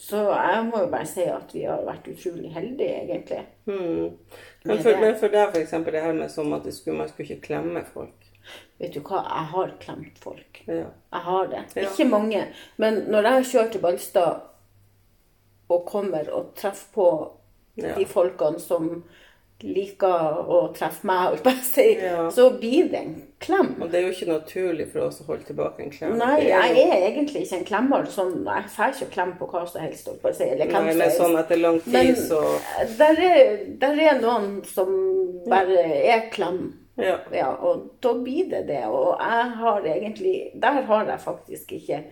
[0.00, 3.40] så jeg må jo bare si at vi har vært utrolig heldige, egentlig.
[3.68, 4.16] Mm.
[4.64, 7.46] Men, for, men for deg, eksempel, det her med som at skulle, man skulle ikke
[7.50, 8.28] klemme folk.
[8.80, 10.62] Vet du hva, jeg har klemt folk.
[10.66, 10.86] Ja.
[11.12, 11.64] Jeg har det.
[11.76, 11.82] Ja.
[11.90, 12.46] Ikke mange.
[12.80, 14.40] Men når jeg kjører til Ballstad
[15.70, 17.10] og kommer og treffer på
[17.78, 17.94] Ja.
[17.96, 19.04] de folkene som
[19.62, 22.28] liker å treffe meg, holdt jeg si, Ja.
[22.30, 23.74] så blir det en klem.
[23.82, 26.16] Og det er jo ikke naturlig for oss å holde tilbake en klem.
[26.18, 28.04] Nei, jeg er egentlig ikke en klemmer.
[28.06, 30.44] Sånn, jeg får ikke klem på hva som helst, holdt på å si.
[30.44, 31.18] Eller hvem som helst.
[31.20, 32.42] sånn etter lang tid, Men så
[32.98, 34.90] der er, der er noen som
[35.48, 36.74] bare er klem.
[37.00, 37.18] Ja.
[37.32, 38.82] Ja, og da blir det det.
[38.86, 42.02] Og jeg har egentlig Der har jeg faktisk ikke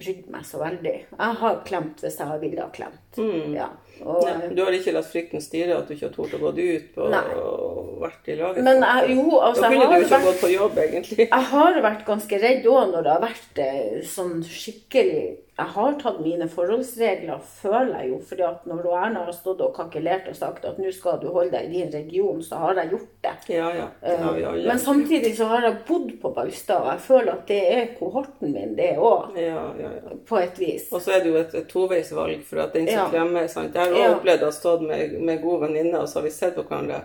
[0.00, 0.94] brydd meg så veldig.
[1.18, 3.20] Jeg har klemt hvis jeg har villet ha klemt.
[3.54, 3.68] Ja.
[4.04, 6.50] Og, Nei, Du har ikke latt frykten styre at du ikke har tort å gå
[6.58, 7.22] ut På, Nei.
[7.40, 8.64] og vært i laget?
[8.64, 11.28] men jeg, jo, altså da kunne du ikke vært, gått på jobb, egentlig.
[11.28, 15.26] jeg har vært ganske redd òg når det har vært eh, sånn skikkelig
[15.56, 18.16] Jeg har tatt mine forholdsregler, føler jeg jo.
[18.28, 21.54] fordi at når Erna har stått og kakelert og sagt at nå skal du holde
[21.54, 23.32] deg i din region, så har jeg gjort det.
[23.54, 23.86] Ja, ja.
[24.02, 24.66] Det har vi alle.
[24.68, 28.52] Men samtidig så har jeg bodd på Baustad, og jeg føler at det er kohorten
[28.52, 29.32] min, det òg.
[29.40, 30.18] Ja, ja, ja.
[30.28, 30.90] På et vis.
[30.92, 33.08] Og så er det jo et, et toveisvalg, for at den som Ja.
[33.16, 33.72] klemmer sant?
[33.80, 36.36] Jeg har òg opplevd å ha stått med, med gode venninne, og så har vi
[36.36, 37.00] sett på hverandre,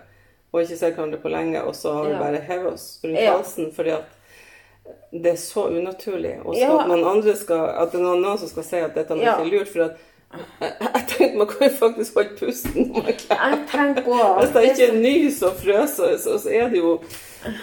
[0.52, 3.72] og ikke ser hverandre på lenge, og så har vi bare hevet oss rundt halsen,
[3.76, 4.18] fordi at
[5.12, 6.40] det er så unaturlig.
[6.46, 9.16] Og så at noen andre skal, at det er noen, som skal si at dette
[9.16, 10.08] er ikke lurt, for at
[10.62, 14.38] jeg, tenkte man kan faktisk holde pusten når man klemmer.
[14.40, 16.94] Hvis det ikke er nys og frøser, så, så, er det jo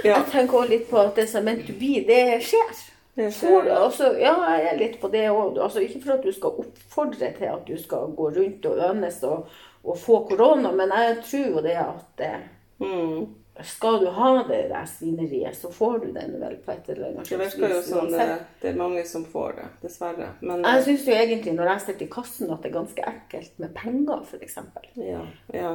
[0.05, 2.83] ja, Jeg tenker også litt på at det som er meant to be, det skjer.
[3.17, 3.71] det skjer.
[3.73, 5.57] altså, ja, jeg er litt på det òg.
[5.57, 9.23] Altså, ikke for at du skal oppfordre til at du skal gå rundt og ønes
[9.25, 9.49] og,
[9.85, 12.39] og få korona, men jeg tror jo det at eh,
[12.81, 13.27] Mm.
[13.65, 17.27] skal du ha det der svineriet, så får du den vel på et eller annet
[17.29, 18.27] Det virker jo som det,
[18.63, 20.29] det er mange som får det, dessverre.
[20.47, 23.59] Men Jeg syns jo egentlig når jeg sitter i kassen at det er ganske ekkelt
[23.59, 24.59] med penger, f.eks.
[25.03, 25.73] ja, ja.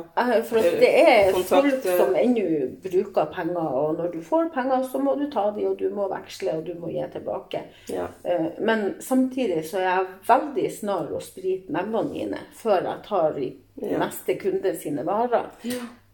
[0.48, 2.46] For at det er Kontakt, folk eh, som ennå
[2.86, 6.08] bruker penger, og når du får penger, så må du ta de, og du må
[6.14, 7.66] veksle, og du må gi tilbake.
[7.92, 8.08] ja.
[8.24, 13.38] Eh, Men samtidig så er jeg veldig snar å sprite nevene mine før jeg tar
[13.44, 13.52] i
[13.82, 13.98] Ja.
[13.98, 15.50] neste kunde sine varer.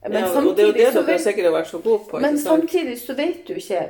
[0.08, 2.20] Men ja, og det er jo det dere sikkert har vært så gode på.
[2.24, 3.82] men samtidig så vet du ikke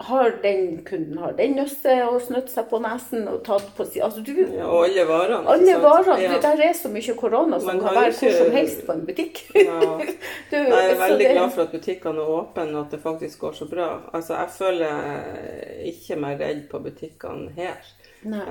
[0.00, 3.98] har den kunden har den til å snutte seg på nesen og tatt på si...
[4.00, 5.40] Altså, du, Ja, og alle varene.
[5.50, 6.36] alle varene Ja.
[6.44, 8.28] Der er så mye korona som kan være ikke...
[8.30, 9.40] hvor som helst på en butikk.
[9.58, 9.80] Ja.
[10.52, 13.38] Du, Jeg er veldig det- glad for at butikkene er åpne, og at det faktisk
[13.40, 13.88] går så bra.
[14.14, 17.82] Altså, Jeg føler ikke meg redd på butikkene her.
[18.22, 18.44] Nei.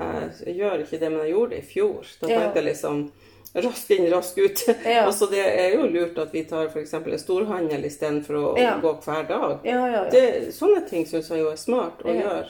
[0.46, 2.12] Jeg gjør ikke det, men jeg gjorde det i fjor.
[2.20, 3.02] Da tenkte jeg liksom
[3.54, 4.62] raskt inn, rask ut.
[4.84, 5.06] Ja.
[5.08, 6.94] Og så det er jo lurt at vi tar f.eks.
[6.94, 8.76] en storhandel istedenfor å Ja.
[8.82, 9.58] gå hver dag.
[9.66, 10.04] Ja.
[10.12, 12.48] Det, sånne ting syns jeg jo er smart å gjøre.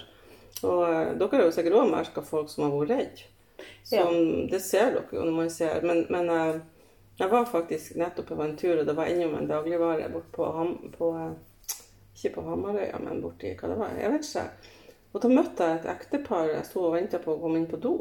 [0.66, 3.28] Og eh, dere har jo sikkert òg merka folk som har vært redde.
[4.50, 5.80] Det ser dere jo når man ser.
[5.86, 6.58] Men, men eh,
[7.18, 10.50] jeg var faktisk nettopp på en tur, og det var innom en dagligvare bort på,
[10.54, 11.78] Ham, på eh,
[12.18, 13.94] Ikke på Hamarøya, men borti hva det var.
[14.02, 14.44] Jeg vet ikke.
[15.14, 16.50] Og da møtte jeg et ektepar.
[16.52, 17.94] Jeg sto og venta på å komme inn på do.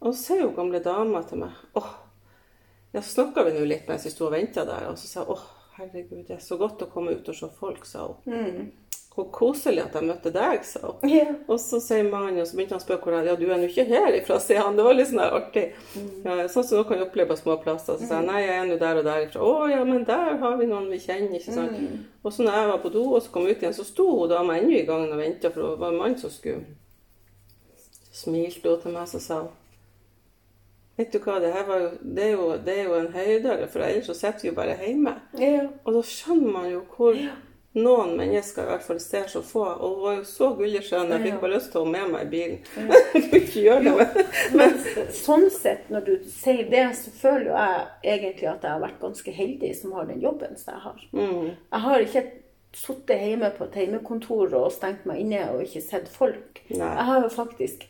[0.00, 1.90] Og så sier jo gamle dama til meg åh,
[2.94, 4.88] ja, snakka vi nå litt mens vi sto og venta der.
[4.90, 5.48] Og så sa hun åh,
[5.78, 8.70] herregud, det er så godt å komme ut og se folk, sa hun.
[9.10, 11.10] Hvor koselig at jeg møtte deg, sa hun.
[11.10, 11.32] Yeah.
[11.50, 13.58] Og så sier mannen, og så begynte han å spørre hvor jeg Ja, du er
[13.58, 14.78] nå ikke herifra, sier han.
[14.78, 15.64] Det var litt sånn der artig.
[16.24, 17.98] Ja, sånn som dere kan oppleve på små plasser.
[17.98, 19.42] Så sa jeg nei, jeg er nå der og derifra.
[19.44, 21.80] Å ja, men der har vi noen vi kjenner, ikke sant.
[22.22, 24.30] Og så når jeg var på do og så kom ut igjen, så sto hun
[24.30, 26.62] dama ennå i gangen og venta, for det var en mann som skulle
[28.14, 29.56] smilte hun til meg, så sa hun
[31.00, 34.10] Vet du hva, det jo, det er jo, det er jo en høydare, for ellers
[34.10, 35.14] så sitter vi jo bare hjemme.
[35.40, 35.62] Ja.
[35.86, 37.16] Og da skjønner man jo hvor
[37.78, 39.62] noen mennesker i hvert fall ser så få.
[39.62, 41.12] Og hun var jo så gulleskjønn.
[41.14, 42.58] Jeg fikk bare lyst til å ha med meg i bilen.
[43.14, 44.24] Jeg kunne ikke gjøre det,
[44.58, 48.82] men Men sånn sett, når du sier det, så føler jeg egentlig at jeg har
[48.82, 51.00] vært ganske heldig som har den jobben som jeg har.
[51.14, 52.24] mm, Jeg har ikke
[52.74, 56.60] sittet hjemme på et hjemmekontor og stengt meg inne og ikke sett folk.
[56.70, 56.90] Nei.
[56.98, 57.86] Jeg har jo faktisk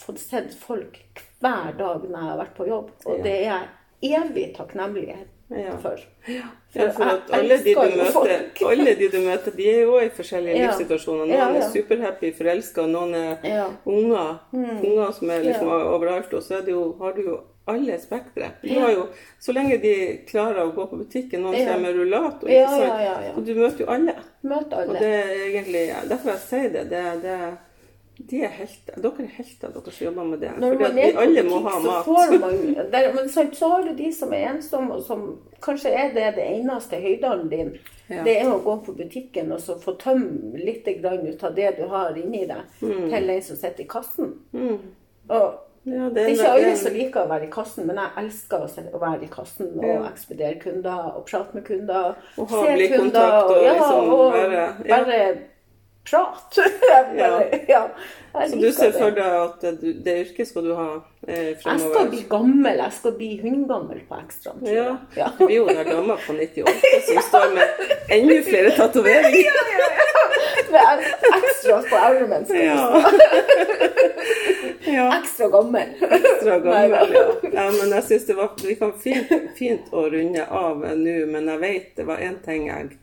[0.00, 3.68] fått sett folk hver dag når jeg har vært på jobb, og det er
[4.02, 5.08] jeg evig takknemlig
[5.50, 5.76] Ja.
[5.82, 5.98] for.
[6.28, 9.96] Ja, For for at alle de, du møter, alle de du møter, de er jo
[9.98, 10.66] i forskjellige Ja.
[10.68, 11.24] livssituasjoner.
[11.26, 11.56] Noen Ja, ja.
[11.58, 14.38] er superhappy, forelska, noen er unger.
[14.54, 16.32] Unger som er liksom overalt.
[16.34, 18.52] Og så det jo, har du jo alle spektre.
[18.62, 19.08] Du har jo,
[19.40, 19.94] så lenge de
[20.30, 23.36] klarer å gå på butikken, noen kommer med rullator, ikke sant?
[23.36, 24.14] Og du møter jo alle.
[24.42, 24.88] Møter alle.
[24.94, 26.90] Og det er egentlig derfor jeg sier det.
[26.90, 27.36] det, det
[28.28, 28.96] de er helter.
[29.00, 30.50] Dere er helter, dere som jobber med det.
[30.60, 32.04] Når man er på alle må ha så mat.
[32.04, 35.88] får man der, Men sant, så har du de som er ensomme, og som kanskje
[35.94, 37.72] er det det eneste høydalen din.
[38.10, 38.22] Ja.
[38.26, 41.76] Det er å gå på butikken og så få tømme litt grann ut av det
[41.78, 44.34] du har inni deg, til en som sitter i kassen.
[44.52, 44.78] Mm.
[45.30, 47.96] Og Ja, det det er ikke alle er som liker å være i kassen, men
[47.96, 50.02] jeg elsker å, være i kassen og Ja.
[50.10, 52.16] ekspedere kunder og prate med kunder.
[52.36, 54.66] Og ha blikkontakt og ja, liksom bare- ja.
[54.98, 55.38] bare
[56.10, 56.58] prat.
[57.16, 57.42] ja.
[57.68, 57.90] ja.
[58.48, 60.88] Så du ser for deg at det, det yrket skal du ha
[61.26, 62.78] eh, Jeg skal bli gammel.
[62.78, 64.62] Jeg skal bli hundgammel på ekstraen.
[64.66, 64.96] Ja.
[65.18, 65.32] Ja.
[65.38, 67.82] Du blir jo den dama på 98 som står med
[68.16, 69.58] enda flere tatoveringer.
[70.70, 72.46] Med ekstra på armen.
[72.54, 73.02] Ja.
[74.96, 75.18] ja.
[75.18, 75.88] Ekstra gammel.
[76.00, 77.26] Ekstra gammel, ja.
[77.52, 77.66] ja.
[77.80, 81.62] Men jeg syns det var vi kan fint, fint å runde av nå, men jeg
[81.66, 82.94] vet det var én ting jeg,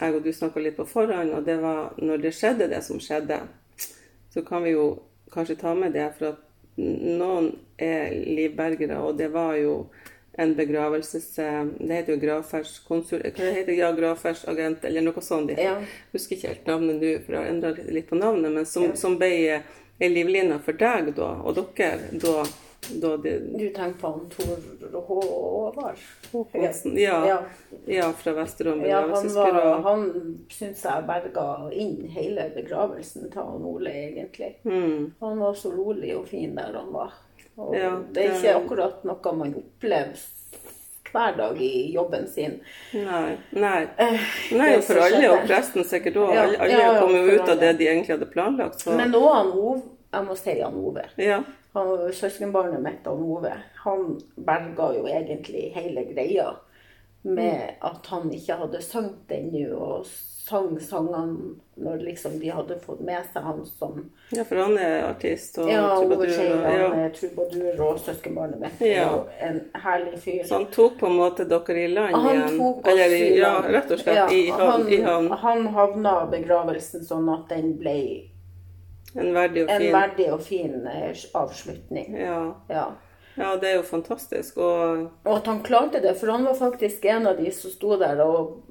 [0.00, 3.00] jeg og du snakka litt på forhånd, og det var når det skjedde det som
[3.00, 3.40] skjedde,
[4.34, 4.88] så kan vi jo
[5.32, 6.42] kanskje ta med det, for at
[6.76, 9.86] noen er livbergere, og det var jo
[10.38, 11.30] en begravelses...
[11.36, 13.22] Det heter jo gravferdskonsul...
[13.24, 15.54] Hva det heter Ja, gravferdsagent, eller noe sånt.
[15.54, 15.78] Jeg Ja.
[16.12, 19.16] husker ikke helt navnet nå, for jeg har endra litt på navnet, men som, som
[19.16, 19.30] ble
[19.96, 22.44] ei livline for deg da, og dere da,
[23.02, 25.98] da det, Du tenker på han Tor Håvard?
[26.32, 26.96] Håkonsen?
[26.98, 27.38] Ja, Ja.
[27.86, 30.06] ja, fra Vesterålen Ja, han, var, han
[30.50, 34.54] syns jeg berga inn hele begravelsen til han Ole, egentlig.
[34.64, 35.12] Mm.
[35.20, 37.12] Han var så rolig og fin der han var.
[37.72, 40.18] Ja, det er ikke akkurat noe man opplever
[41.12, 42.58] hver dag i jobben sin.
[42.92, 43.36] Nei.
[43.56, 43.86] Nei.
[43.96, 44.20] Eh,
[44.52, 46.34] Nei, for alle, og presten sikkert òg.
[46.34, 48.82] Ja, Alle, alle kom jo ut av det de egentlig hadde planlagt.
[48.84, 48.92] Så.
[48.98, 49.82] Men òg han Ove.
[50.12, 51.06] Jeg må si han Ove.
[51.16, 51.40] ja.
[51.76, 53.52] Han, søskenbarnet mitt, han Ove,
[53.84, 54.06] han
[54.36, 56.54] berga jo egentlig hele greia
[57.26, 60.06] med at han ikke hadde sunget ennå, og
[60.46, 63.96] sang sangene når liksom de hadde fått med seg han som
[64.30, 66.30] ja, for han er artist og Ja, trubadur.
[66.30, 66.92] og- Ja.
[66.94, 68.80] er trubadur og søskenbarnet mitt.
[68.80, 69.08] Ja.
[69.16, 70.44] Og en herlig fyr.
[70.46, 72.58] Så han tok på en måte dere i land Han igjen?
[72.58, 73.64] tok oss Eller i, land.
[73.64, 75.02] ja, rett og slett Ja, i havn.
[75.04, 77.98] han, han havna begravelsen sånn at den ble
[79.18, 79.92] En verdig og en fin.
[79.92, 82.16] verdig og fin eh, avslutning.
[82.18, 82.52] Ja.
[82.70, 82.86] Ja.
[83.36, 84.56] ja, det er jo fantastisk.
[84.56, 87.96] Og Og at han klarte det, for han var faktisk en av de som sto
[87.98, 88.62] der og,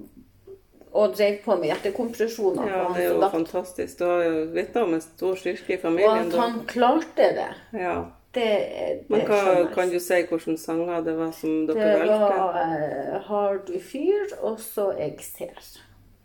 [0.94, 2.68] og drev på med hjertekompresjoner.
[2.68, 3.32] ja, det er jo datt.
[3.32, 3.98] fantastisk.
[4.00, 6.12] Du har jo vitna om en stor styrke i familien.
[6.12, 6.40] og at da.
[6.42, 7.96] han klarte det, Ja.
[8.34, 12.40] det, det Men hva, kan du si hvilke sanger det var som dere Det valgte?
[12.40, 15.80] var uh, 'Har du fyr', og så 'Eg ser'.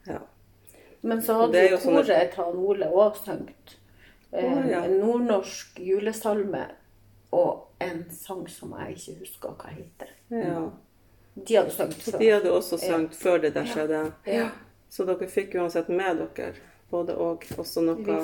[0.06, 0.18] Ja.
[1.02, 3.76] Men så hadde Det jo koret til han Ole òg sunget.
[4.32, 4.84] Å, ja.
[4.84, 6.66] En nordnorsk julesalme
[7.34, 10.14] og en sang som jeg ikke husker hva heter.
[10.30, 10.68] ja.
[11.40, 12.18] De hadde sunget før.
[12.18, 14.00] De hadde også sunget før det der skjedde.
[14.26, 14.48] Ja.
[14.90, 16.50] Så dere fikk uansett med dere
[16.90, 17.44] både og.
[17.58, 18.16] Også noe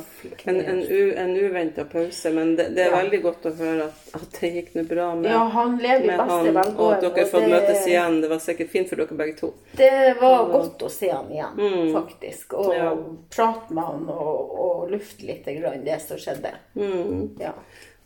[0.46, 2.30] En, en, u, en uventa pause.
[2.34, 3.02] Men det, det er Ja.
[3.02, 6.20] veldig godt å høre at, at det gikk noe bra med, Ja, han lever med
[6.20, 8.20] han, og at dere har fått møtes igjen.
[8.20, 9.52] Det var sikkert fint for dere begge to.
[9.76, 9.90] Det
[10.20, 11.92] var godt å se han igjen, Mm.
[11.94, 12.54] faktisk.
[12.54, 12.92] Og Ja.
[13.30, 16.54] prate med han og, og lufte litt grann det som skjedde.
[16.76, 17.38] Mm.
[17.40, 17.52] Ja,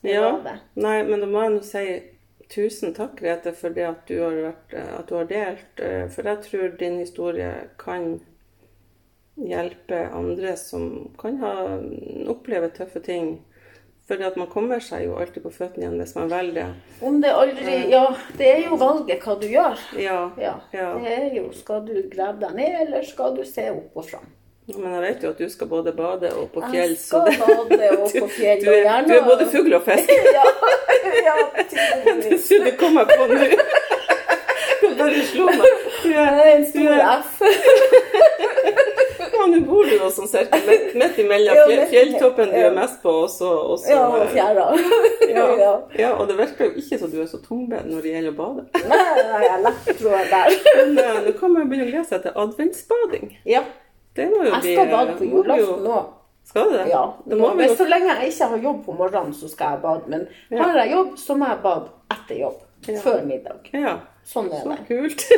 [0.02, 0.40] Ja.
[0.76, 2.02] Nei, men da må jeg nå si
[2.48, 5.78] tusen takk, Grete, for det at du har, vært, eh, at du har delt.
[5.78, 8.20] eh, For jeg tror din historie kan
[9.36, 11.54] hjelpe andre som kan ha,
[12.32, 13.38] oppleve tøffe ting.
[14.10, 16.64] Fordi at man kommer seg jo alltid på føttene igjen hvis man velger det.
[17.06, 18.02] Om det aldri Ja,
[18.38, 19.78] det er jo valget hva du gjør.
[20.02, 20.88] Ja, Ja, Ja.
[20.98, 24.26] det er jo Skal du grave deg ned, eller skal du se opp og fram?
[24.70, 27.70] men jeg vet jo at du skal både bade og på fjell, Jeg så skal
[27.70, 30.10] bade og på fjell, du, og er, gjerne du er både fugl og fisk.
[30.38, 30.44] ja,
[31.26, 31.34] ja,
[32.30, 33.38] Det skulle komme på nå.
[34.80, 35.82] Det bare slo meg.
[36.04, 37.42] Du er, en stor F.
[39.40, 42.74] ja, nå bor du jo sånn cirka midt, midt imellom Ja, fjell, fjelltoppen du er
[42.76, 44.66] mest på, og så og så, Ja, og eh, fjæra.
[45.30, 45.72] Ja, Ja.
[45.98, 48.38] ja, og det virker jo ikke som du er så tungbent når det gjelder å
[48.38, 48.86] bade.
[48.90, 50.56] Nei, nei, jeg lett tror jeg der.
[50.78, 53.28] Men eh, nå kan man begynne å seg til adventsbading.
[53.48, 53.62] Ja,
[54.16, 56.00] Det må jo jeg bli skal bade på julaften nå.
[56.50, 56.86] Skal du det?
[56.90, 59.48] Ja, Det må vi men jo så lenge jeg ikke har jobb på morgenen, så
[59.52, 60.08] skal jeg bade.
[60.10, 60.26] Men
[60.58, 62.58] har jeg jobb, så må jeg bade etter jobb.
[62.88, 63.00] Ja.
[63.04, 63.68] Før middag.
[63.76, 63.98] Ja,
[64.30, 64.82] Sånn er så det.
[64.88, 65.22] kult.